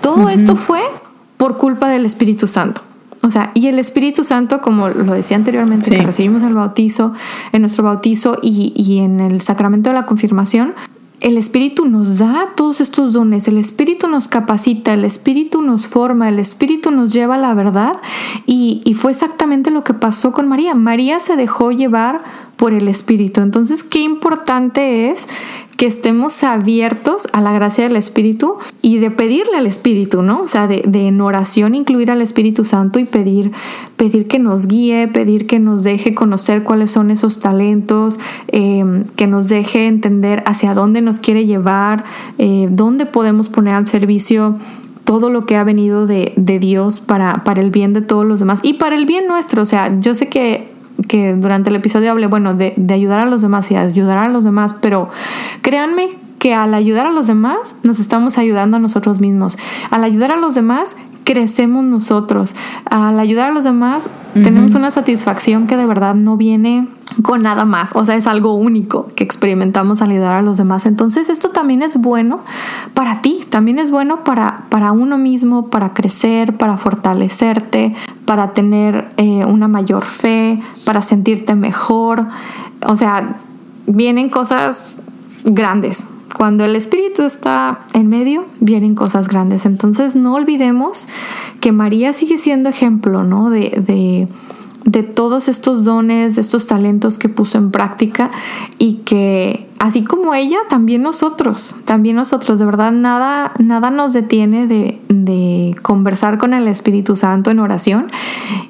todo 0.00 0.28
esto 0.28 0.56
fue 0.56 0.82
por 1.36 1.58
culpa 1.58 1.88
del 1.88 2.06
Espíritu 2.06 2.48
Santo. 2.48 2.82
O 3.22 3.30
sea, 3.30 3.52
y 3.54 3.66
el 3.66 3.78
Espíritu 3.78 4.24
Santo, 4.24 4.60
como 4.60 4.88
lo 4.88 5.12
decía 5.12 5.36
anteriormente, 5.36 5.90
que 5.90 6.02
recibimos 6.02 6.42
el 6.42 6.54
bautizo, 6.54 7.12
en 7.52 7.60
nuestro 7.60 7.84
bautizo 7.84 8.38
y, 8.42 8.72
y 8.74 9.00
en 9.00 9.20
el 9.20 9.42
sacramento 9.42 9.90
de 9.90 9.94
la 9.94 10.06
confirmación, 10.06 10.72
el 11.20 11.36
Espíritu 11.36 11.84
nos 11.84 12.18
da 12.18 12.48
todos 12.56 12.80
estos 12.80 13.12
dones, 13.12 13.46
el 13.46 13.58
Espíritu 13.58 14.08
nos 14.08 14.26
capacita, 14.26 14.94
el 14.94 15.04
Espíritu 15.04 15.60
nos 15.60 15.86
forma, 15.86 16.28
el 16.30 16.38
Espíritu 16.38 16.90
nos 16.90 17.12
lleva 17.12 17.34
a 17.34 17.38
la 17.38 17.52
verdad 17.52 17.92
y, 18.46 18.80
y, 18.84 18.94
fue 18.94 19.10
exactamente 19.10 19.70
lo 19.70 19.84
que 19.84 19.92
pasó 19.92 20.32
con 20.32 20.48
María. 20.48 20.74
María 20.74 21.20
se 21.20 21.36
dejó 21.36 21.72
llevar 21.72 22.24
por 22.56 22.72
el 22.72 22.88
Espíritu. 22.88 23.42
Entonces, 23.42 23.84
qué 23.84 24.00
importante 24.00 25.10
es 25.10 25.28
que 25.80 25.86
estemos 25.86 26.44
abiertos 26.44 27.26
a 27.32 27.40
la 27.40 27.54
gracia 27.54 27.84
del 27.84 27.96
Espíritu 27.96 28.56
y 28.82 28.98
de 28.98 29.10
pedirle 29.10 29.56
al 29.56 29.66
Espíritu, 29.66 30.20
¿no? 30.20 30.42
O 30.42 30.46
sea, 30.46 30.66
de, 30.66 30.82
en 30.84 31.18
oración 31.22 31.74
incluir 31.74 32.10
al 32.10 32.20
Espíritu 32.20 32.66
Santo 32.66 32.98
y 32.98 33.06
pedir, 33.06 33.50
pedir 33.96 34.28
que 34.28 34.38
nos 34.38 34.66
guíe, 34.66 35.08
pedir 35.08 35.46
que 35.46 35.58
nos 35.58 35.82
deje 35.82 36.14
conocer 36.14 36.64
cuáles 36.64 36.90
son 36.90 37.10
esos 37.10 37.40
talentos, 37.40 38.20
eh, 38.48 39.04
que 39.16 39.26
nos 39.26 39.48
deje 39.48 39.86
entender 39.86 40.42
hacia 40.44 40.74
dónde 40.74 41.00
nos 41.00 41.18
quiere 41.18 41.46
llevar, 41.46 42.04
eh, 42.36 42.68
dónde 42.70 43.06
podemos 43.06 43.48
poner 43.48 43.72
al 43.72 43.86
servicio 43.86 44.58
todo 45.04 45.30
lo 45.30 45.46
que 45.46 45.56
ha 45.56 45.64
venido 45.64 46.06
de, 46.06 46.34
de 46.36 46.58
Dios 46.58 47.00
para, 47.00 47.42
para 47.42 47.62
el 47.62 47.70
bien 47.70 47.94
de 47.94 48.02
todos 48.02 48.26
los 48.26 48.40
demás 48.40 48.60
y 48.62 48.74
para 48.74 48.96
el 48.96 49.06
bien 49.06 49.26
nuestro. 49.26 49.62
O 49.62 49.66
sea, 49.66 49.98
yo 49.98 50.14
sé 50.14 50.28
que 50.28 50.68
que 51.08 51.34
durante 51.34 51.70
el 51.70 51.76
episodio 51.76 52.10
hablé, 52.10 52.26
bueno, 52.26 52.54
de, 52.54 52.74
ayudar 52.90 53.20
a 53.20 53.26
los 53.26 53.42
demás 53.42 53.70
y 53.70 53.76
ayudar 53.76 54.18
a 54.18 54.28
los 54.28 54.44
demás, 54.44 54.74
pero 54.74 55.08
créanme 55.62 56.08
que 56.38 56.54
al 56.54 56.74
ayudar 56.74 57.06
a 57.06 57.10
los 57.10 57.26
demás 57.26 57.76
nos 57.82 58.00
estamos 58.00 58.38
ayudando 58.38 58.78
a 58.78 58.80
nosotros 58.80 59.20
mismos. 59.20 59.58
Al 59.90 60.04
ayudar 60.04 60.32
a 60.32 60.36
los 60.36 60.54
demás 60.54 60.96
crecemos 61.24 61.84
nosotros. 61.84 62.56
Al 62.86 63.20
ayudar 63.20 63.50
a 63.50 63.52
los 63.52 63.64
demás 63.64 64.10
tenemos 64.32 64.74
una 64.74 64.90
satisfacción 64.90 65.66
que 65.66 65.76
de 65.76 65.86
verdad 65.86 66.14
no 66.14 66.36
viene 66.36 66.88
con 67.22 67.42
nada 67.42 67.64
más. 67.64 67.94
O 67.94 68.04
sea, 68.04 68.16
es 68.16 68.26
algo 68.26 68.54
único 68.54 69.08
que 69.14 69.24
experimentamos 69.24 70.02
al 70.02 70.10
ayudar 70.10 70.32
a 70.32 70.42
los 70.42 70.58
demás. 70.58 70.86
Entonces 70.86 71.28
esto 71.28 71.50
también 71.50 71.82
es 71.82 71.96
bueno 71.96 72.40
para 72.94 73.22
ti, 73.22 73.44
también 73.48 73.78
es 73.78 73.90
bueno 73.90 74.24
para, 74.24 74.66
para 74.68 74.92
uno 74.92 75.18
mismo, 75.18 75.68
para 75.68 75.94
crecer, 75.94 76.56
para 76.56 76.76
fortalecerte, 76.76 77.94
para 78.24 78.52
tener 78.52 79.08
eh, 79.16 79.44
una 79.44 79.68
mayor 79.68 80.04
fe, 80.04 80.60
para 80.84 81.02
sentirte 81.02 81.54
mejor. 81.54 82.26
O 82.86 82.96
sea, 82.96 83.36
vienen 83.86 84.28
cosas 84.28 84.96
grandes. 85.44 86.06
Cuando 86.36 86.64
el 86.64 86.76
espíritu 86.76 87.22
está 87.22 87.80
en 87.92 88.08
medio, 88.08 88.46
vienen 88.60 88.94
cosas 88.94 89.28
grandes. 89.28 89.66
Entonces 89.66 90.16
no 90.16 90.34
olvidemos 90.34 91.08
que 91.60 91.72
María 91.72 92.12
sigue 92.12 92.38
siendo 92.38 92.68
ejemplo, 92.68 93.24
¿no? 93.24 93.50
De, 93.50 93.82
de 93.84 94.28
de 94.84 95.02
todos 95.02 95.48
estos 95.48 95.84
dones, 95.84 96.36
de 96.36 96.40
estos 96.40 96.66
talentos 96.66 97.18
que 97.18 97.28
puso 97.28 97.58
en 97.58 97.70
práctica 97.70 98.30
y 98.78 98.94
que 99.04 99.68
así 99.78 100.02
como 100.02 100.34
ella, 100.34 100.58
también 100.68 101.02
nosotros, 101.02 101.76
también 101.84 102.16
nosotros, 102.16 102.58
de 102.58 102.66
verdad 102.66 102.92
nada, 102.92 103.52
nada 103.58 103.90
nos 103.90 104.12
detiene 104.12 104.66
de, 104.66 104.98
de 105.08 105.74
conversar 105.82 106.38
con 106.38 106.54
el 106.54 106.68
Espíritu 106.68 107.16
Santo 107.16 107.50
en 107.50 107.58
oración 107.58 108.10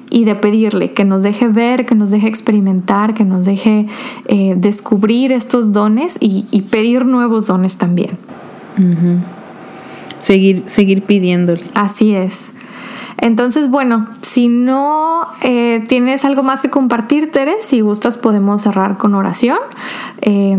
y 0.09 0.25
de 0.25 0.35
pedirle 0.35 0.91
que 0.91 1.05
nos 1.05 1.23
deje 1.23 1.47
ver, 1.47 1.85
que 1.85 1.95
nos 1.95 2.11
deje 2.11 2.27
experimentar, 2.27 3.13
que 3.13 3.23
nos 3.23 3.45
deje 3.45 3.87
eh, 4.27 4.55
descubrir 4.57 5.31
estos 5.31 5.71
dones 5.71 6.17
y, 6.19 6.43
pedir 6.69 7.05
nuevos 7.05 7.47
dones 7.47 7.77
también. 7.77 8.11
Seguir, 10.19 10.63
seguir 10.67 11.03
pidiéndole. 11.03 11.61
Así 11.73 12.13
es. 12.13 12.53
Entonces, 13.21 13.69
bueno, 13.69 14.09
si 14.23 14.49
no 14.49 15.21
eh, 15.43 15.83
tienes 15.87 16.25
algo 16.25 16.41
más 16.41 16.63
que 16.63 16.71
compartir, 16.71 17.31
Tere, 17.31 17.53
si 17.61 17.81
gustas 17.81 18.17
podemos 18.17 18.63
cerrar 18.63 18.97
con 18.97 19.13
oración. 19.13 19.59
Eh, 20.21 20.57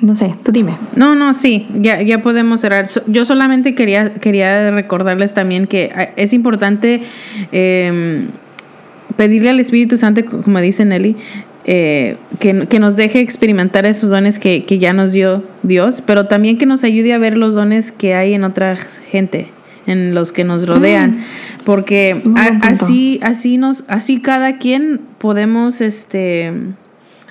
no 0.00 0.14
sé, 0.14 0.32
tú 0.44 0.52
dime. 0.52 0.76
No, 0.94 1.16
no, 1.16 1.34
sí, 1.34 1.66
ya, 1.74 2.00
ya 2.00 2.22
podemos 2.22 2.60
cerrar. 2.60 2.88
Yo 3.08 3.24
solamente 3.24 3.74
quería, 3.74 4.14
quería 4.14 4.70
recordarles 4.70 5.34
también 5.34 5.66
que 5.66 5.90
ah, 5.92 6.10
es 6.14 6.32
importante 6.32 7.02
em, 7.50 8.28
pedirle 9.16 9.50
al 9.50 9.58
Espíritu 9.58 9.98
Santo, 9.98 10.24
como 10.24 10.60
dice 10.60 10.84
Nelly, 10.84 11.16
eh, 11.64 12.16
que, 12.38 12.68
que, 12.68 12.78
nos 12.78 12.94
deje 12.94 13.18
experimentar 13.18 13.86
esos 13.86 14.08
dones 14.08 14.38
que, 14.38 14.64
que, 14.64 14.78
ya 14.78 14.92
nos 14.92 15.10
dio 15.10 15.42
Dios, 15.64 16.00
pero 16.00 16.26
también 16.26 16.58
que 16.58 16.64
nos 16.64 16.84
ayude 16.84 17.12
a 17.12 17.18
ver 17.18 17.36
los 17.36 17.56
dones 17.56 17.90
que 17.90 18.14
hay 18.14 18.34
en 18.34 18.44
otra 18.44 18.76
gente 18.76 19.50
en 19.88 20.14
los 20.14 20.30
que 20.30 20.44
nos 20.44 20.68
rodean, 20.68 21.10
mm. 21.10 21.64
porque 21.64 22.22
así 22.62 23.18
así 23.22 23.58
nos 23.58 23.84
así 23.88 24.20
cada 24.20 24.58
quien 24.58 25.00
podemos 25.18 25.80
este 25.80 26.52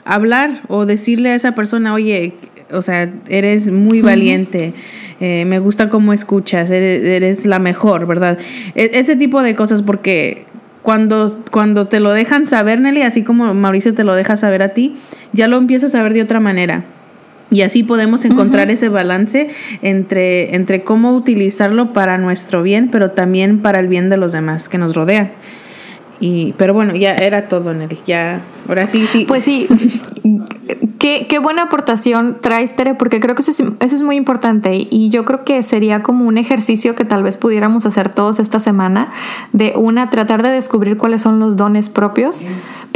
hablar 0.04 0.62
o 0.68 0.86
decirle 0.86 1.32
a 1.32 1.36
esa 1.36 1.54
persona, 1.56 1.94
"Oye, 1.94 2.34
o 2.72 2.82
sea, 2.82 3.10
eres 3.30 3.72
muy 3.72 4.02
valiente, 4.02 4.74
eh, 5.20 5.46
me 5.46 5.60
gusta 5.60 5.90
cómo 5.90 6.14
escuchas, 6.14 6.72
eres, 6.72 7.46
la 7.46 7.60
mejor, 7.60 8.06
¿verdad? 8.08 8.38
E, 8.76 8.92
ese 8.94 9.16
tipo 9.16 9.42
de 9.42 9.56
cosas, 9.56 9.82
porque 9.82 10.46
cuando, 10.82 11.30
cuando 11.52 11.88
te 11.88 12.00
lo 12.00 12.12
dejan 12.12 12.46
saber, 12.46 12.80
Nelly, 12.80 13.02
así 13.02 13.24
como 13.24 13.54
Mauricio 13.54 13.94
te 13.94 14.04
lo 14.04 14.16
deja 14.16 14.38
saber 14.38 14.64
a 14.64 14.70
ti, 14.70 14.96
ya 15.34 15.48
lo 15.48 15.58
empiezas 15.58 15.96
a 15.96 16.04
ver 16.04 16.14
de 16.14 16.22
otra 16.22 16.40
manera. 16.40 16.86
Y 17.50 17.62
así 17.62 17.84
podemos 17.84 18.26
encontrar 18.26 18.70
ese 18.72 18.90
balance 18.90 19.50
entre, 19.82 20.56
entre 20.56 20.84
cómo 20.84 21.16
utilizarlo 21.16 21.94
para 21.94 22.18
nuestro 22.18 22.62
bien, 22.62 22.90
pero 22.92 23.12
también 23.12 23.62
para 23.62 23.80
el 23.80 23.88
bien 23.88 24.10
de 24.10 24.18
los 24.18 24.34
demás 24.34 24.68
que 24.68 24.78
nos 24.78 24.96
rodean. 24.96 25.32
Y, 26.20 26.54
pero 26.58 26.74
bueno, 26.74 26.96
ya 26.96 27.16
era 27.16 27.48
todo, 27.48 27.74
Nelly. 27.74 28.00
Ya, 28.06 28.42
ahora 28.68 28.88
sí, 28.88 29.06
sí. 29.06 29.26
Pues 29.28 29.44
sí. 29.44 29.68
qué, 31.08 31.28
qué, 31.28 31.40
buena 31.40 31.64
aportación 31.64 32.38
traes, 32.42 32.76
Tere, 32.76 32.94
porque 32.94 33.22
creo 33.22 33.34
que 33.34 33.42
eso 33.42 33.52
es, 33.52 33.64
eso 33.80 33.96
es 33.96 34.02
muy 34.02 34.18
importante. 34.18 34.76
Y 34.90 35.08
yo 35.10 35.24
creo 35.24 35.46
que 35.46 35.64
sería 35.64 36.04
como 36.04 36.26
un 36.26 36.38
ejercicio 36.38 36.96
que 36.96 37.06
tal 37.06 37.24
vez 37.24 37.38
pudiéramos 37.38 37.86
hacer 37.86 38.14
todos 38.14 38.40
esta 38.40 38.60
semana. 38.60 39.10
De 39.54 39.74
una, 39.78 40.10
tratar 40.10 40.44
de 40.44 40.50
descubrir 40.50 40.98
cuáles 40.98 41.22
son 41.22 41.40
los 41.40 41.56
dones 41.56 41.88
propios 41.88 42.44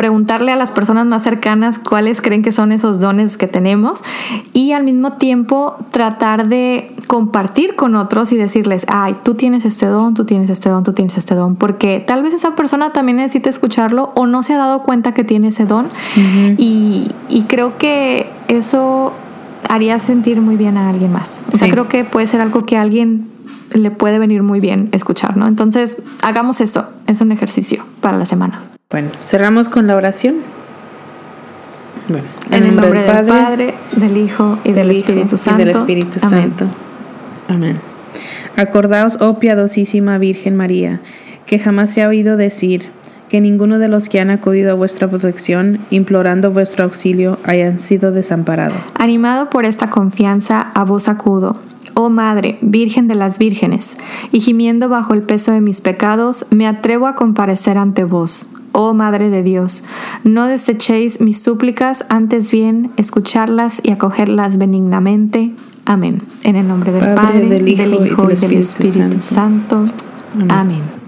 preguntarle 0.01 0.51
a 0.51 0.55
las 0.55 0.71
personas 0.71 1.05
más 1.05 1.21
cercanas 1.21 1.77
cuáles 1.77 2.23
creen 2.23 2.41
que 2.41 2.51
son 2.51 2.71
esos 2.71 2.99
dones 2.99 3.37
que 3.37 3.45
tenemos 3.45 4.03
y 4.51 4.71
al 4.71 4.83
mismo 4.83 5.13
tiempo 5.13 5.77
tratar 5.91 6.47
de 6.47 6.95
compartir 7.05 7.75
con 7.75 7.95
otros 7.95 8.31
y 8.31 8.35
decirles, 8.37 8.85
ay, 8.87 9.15
tú 9.23 9.35
tienes 9.35 9.63
este 9.63 9.85
don, 9.85 10.15
tú 10.15 10.25
tienes 10.25 10.49
este 10.49 10.69
don, 10.69 10.83
tú 10.83 10.93
tienes 10.93 11.19
este 11.19 11.35
don, 11.35 11.55
porque 11.55 11.99
tal 11.99 12.23
vez 12.23 12.33
esa 12.33 12.55
persona 12.55 12.93
también 12.93 13.17
necesita 13.17 13.51
escucharlo 13.51 14.11
o 14.15 14.25
no 14.25 14.41
se 14.41 14.53
ha 14.53 14.57
dado 14.57 14.81
cuenta 14.81 15.13
que 15.13 15.23
tiene 15.23 15.49
ese 15.49 15.67
don 15.67 15.89
y, 16.57 17.11
creo 17.47 17.77
que 17.77 18.00
eso 18.47 19.13
haría 19.69 19.99
sentir 19.99 20.41
muy 20.41 20.57
bien 20.57 20.77
a 20.77 20.89
alguien 20.89 21.11
más. 21.11 21.41
O 21.51 21.57
sea, 21.57 21.69
creo 21.69 21.87
que 21.87 22.03
puede 22.03 22.27
ser 22.27 22.41
algo 22.41 22.65
que 22.65 22.77
a 22.77 22.81
alguien 22.81 23.27
le 23.73 23.91
puede 23.91 24.19
venir 24.19 24.43
muy 24.43 24.59
bien 24.59 24.89
escuchar, 24.91 25.37
¿no? 25.37 25.47
Entonces, 25.47 25.97
hagamos 26.21 26.61
eso. 26.61 26.87
Es 27.07 27.21
un 27.21 27.31
ejercicio 27.31 27.83
para 28.01 28.17
la 28.17 28.25
semana. 28.25 28.61
Bueno, 28.89 29.09
cerramos 29.23 29.69
con 29.69 29.87
la 29.87 29.95
oración. 29.95 30.35
Bueno, 32.09 32.25
en, 32.51 32.63
el 32.63 32.75
nombre, 32.75 33.03
del, 33.03 33.25
Padre, 33.25 33.73
del 33.95 34.17
Hijo 34.17 34.57
y 34.63 34.73
del, 34.73 34.91
Espíritu 34.91 35.37
Santo. 35.37 35.59
del 35.59 35.69
Espíritu 35.69 36.19
Santo. 36.19 36.65
Amén. 37.47 37.79
Acordaos, 38.57 39.17
oh 39.21 39.39
piadosísima 39.39 40.17
Virgen 40.17 40.57
María, 40.57 41.01
que 41.45 41.59
jamás 41.59 41.93
se 41.93 42.01
ha 42.01 42.09
oído 42.09 42.35
decir 42.35 42.89
que 43.31 43.39
ninguno 43.39 43.79
de 43.79 43.87
los 43.87 44.09
que 44.09 44.19
han 44.19 44.29
acudido 44.29 44.71
a 44.71 44.73
vuestra 44.73 45.09
protección, 45.09 45.79
implorando 45.89 46.51
vuestro 46.51 46.83
auxilio, 46.83 47.39
hayan 47.45 47.79
sido 47.79 48.11
desamparados. 48.11 48.77
Animado 48.95 49.49
por 49.49 49.63
esta 49.63 49.89
confianza, 49.89 50.59
a 50.59 50.83
vos 50.83 51.07
acudo. 51.07 51.55
Oh 51.93 52.09
Madre, 52.09 52.57
Virgen 52.61 53.07
de 53.07 53.15
las 53.15 53.37
Vírgenes, 53.37 53.97
y 54.33 54.41
gimiendo 54.41 54.89
bajo 54.89 55.13
el 55.13 55.21
peso 55.21 55.53
de 55.53 55.61
mis 55.61 55.79
pecados, 55.79 56.45
me 56.49 56.67
atrevo 56.67 57.07
a 57.07 57.15
comparecer 57.15 57.77
ante 57.77 58.03
vos 58.03 58.49
oh 58.73 58.93
Madre 58.93 59.29
de 59.29 59.43
Dios, 59.43 59.83
no 60.23 60.47
desechéis 60.47 61.21
mis 61.21 61.41
súplicas, 61.41 62.05
antes 62.09 62.51
bien 62.51 62.91
escucharlas 62.97 63.81
y 63.83 63.91
acogerlas 63.91 64.57
benignamente. 64.57 65.51
Amén. 65.85 66.21
En 66.43 66.55
el 66.55 66.67
nombre 66.67 66.91
del 66.91 67.15
Padre, 67.15 67.47
del, 67.47 67.67
Hijo, 67.67 68.29
y 68.31 68.35
del 68.35 68.53
Espíritu, 68.53 69.21
Santo. 69.21 69.85
Amén. 70.47 71.00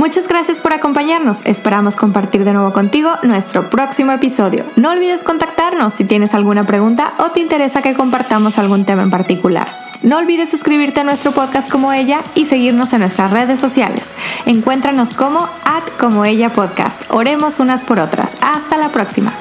Muchas 0.00 0.28
gracias 0.28 0.60
por 0.60 0.72
acompañarnos. 0.72 1.42
Esperamos 1.44 1.94
compartir 1.94 2.46
de 2.46 2.54
nuevo 2.54 2.72
contigo 2.72 3.10
nuestro 3.22 3.68
próximo 3.68 4.12
episodio. 4.12 4.64
No 4.76 4.92
olvides 4.92 5.22
contactarnos 5.22 5.92
si 5.92 6.06
tienes 6.06 6.32
alguna 6.32 6.64
pregunta 6.64 7.12
o 7.18 7.32
te 7.32 7.40
interesa 7.40 7.82
que 7.82 7.92
compartamos 7.92 8.56
algún 8.56 8.86
tema 8.86 9.02
en 9.02 9.10
particular. 9.10 9.68
No 10.02 10.16
olvides 10.16 10.50
suscribirte 10.50 11.00
a 11.00 11.04
nuestro 11.04 11.32
podcast 11.32 11.70
como 11.70 11.92
ella 11.92 12.22
y 12.34 12.46
seguirnos 12.46 12.94
en 12.94 13.00
nuestras 13.00 13.30
redes 13.30 13.60
sociales. 13.60 14.12
Encuéntranos 14.46 15.12
como 15.12 15.40
at 15.66 15.84
como 15.98 16.24
ella 16.24 16.48
podcast. 16.48 17.02
Oremos 17.10 17.60
unas 17.60 17.84
por 17.84 18.00
otras. 18.00 18.38
Hasta 18.40 18.78
la 18.78 18.88
próxima. 18.88 19.34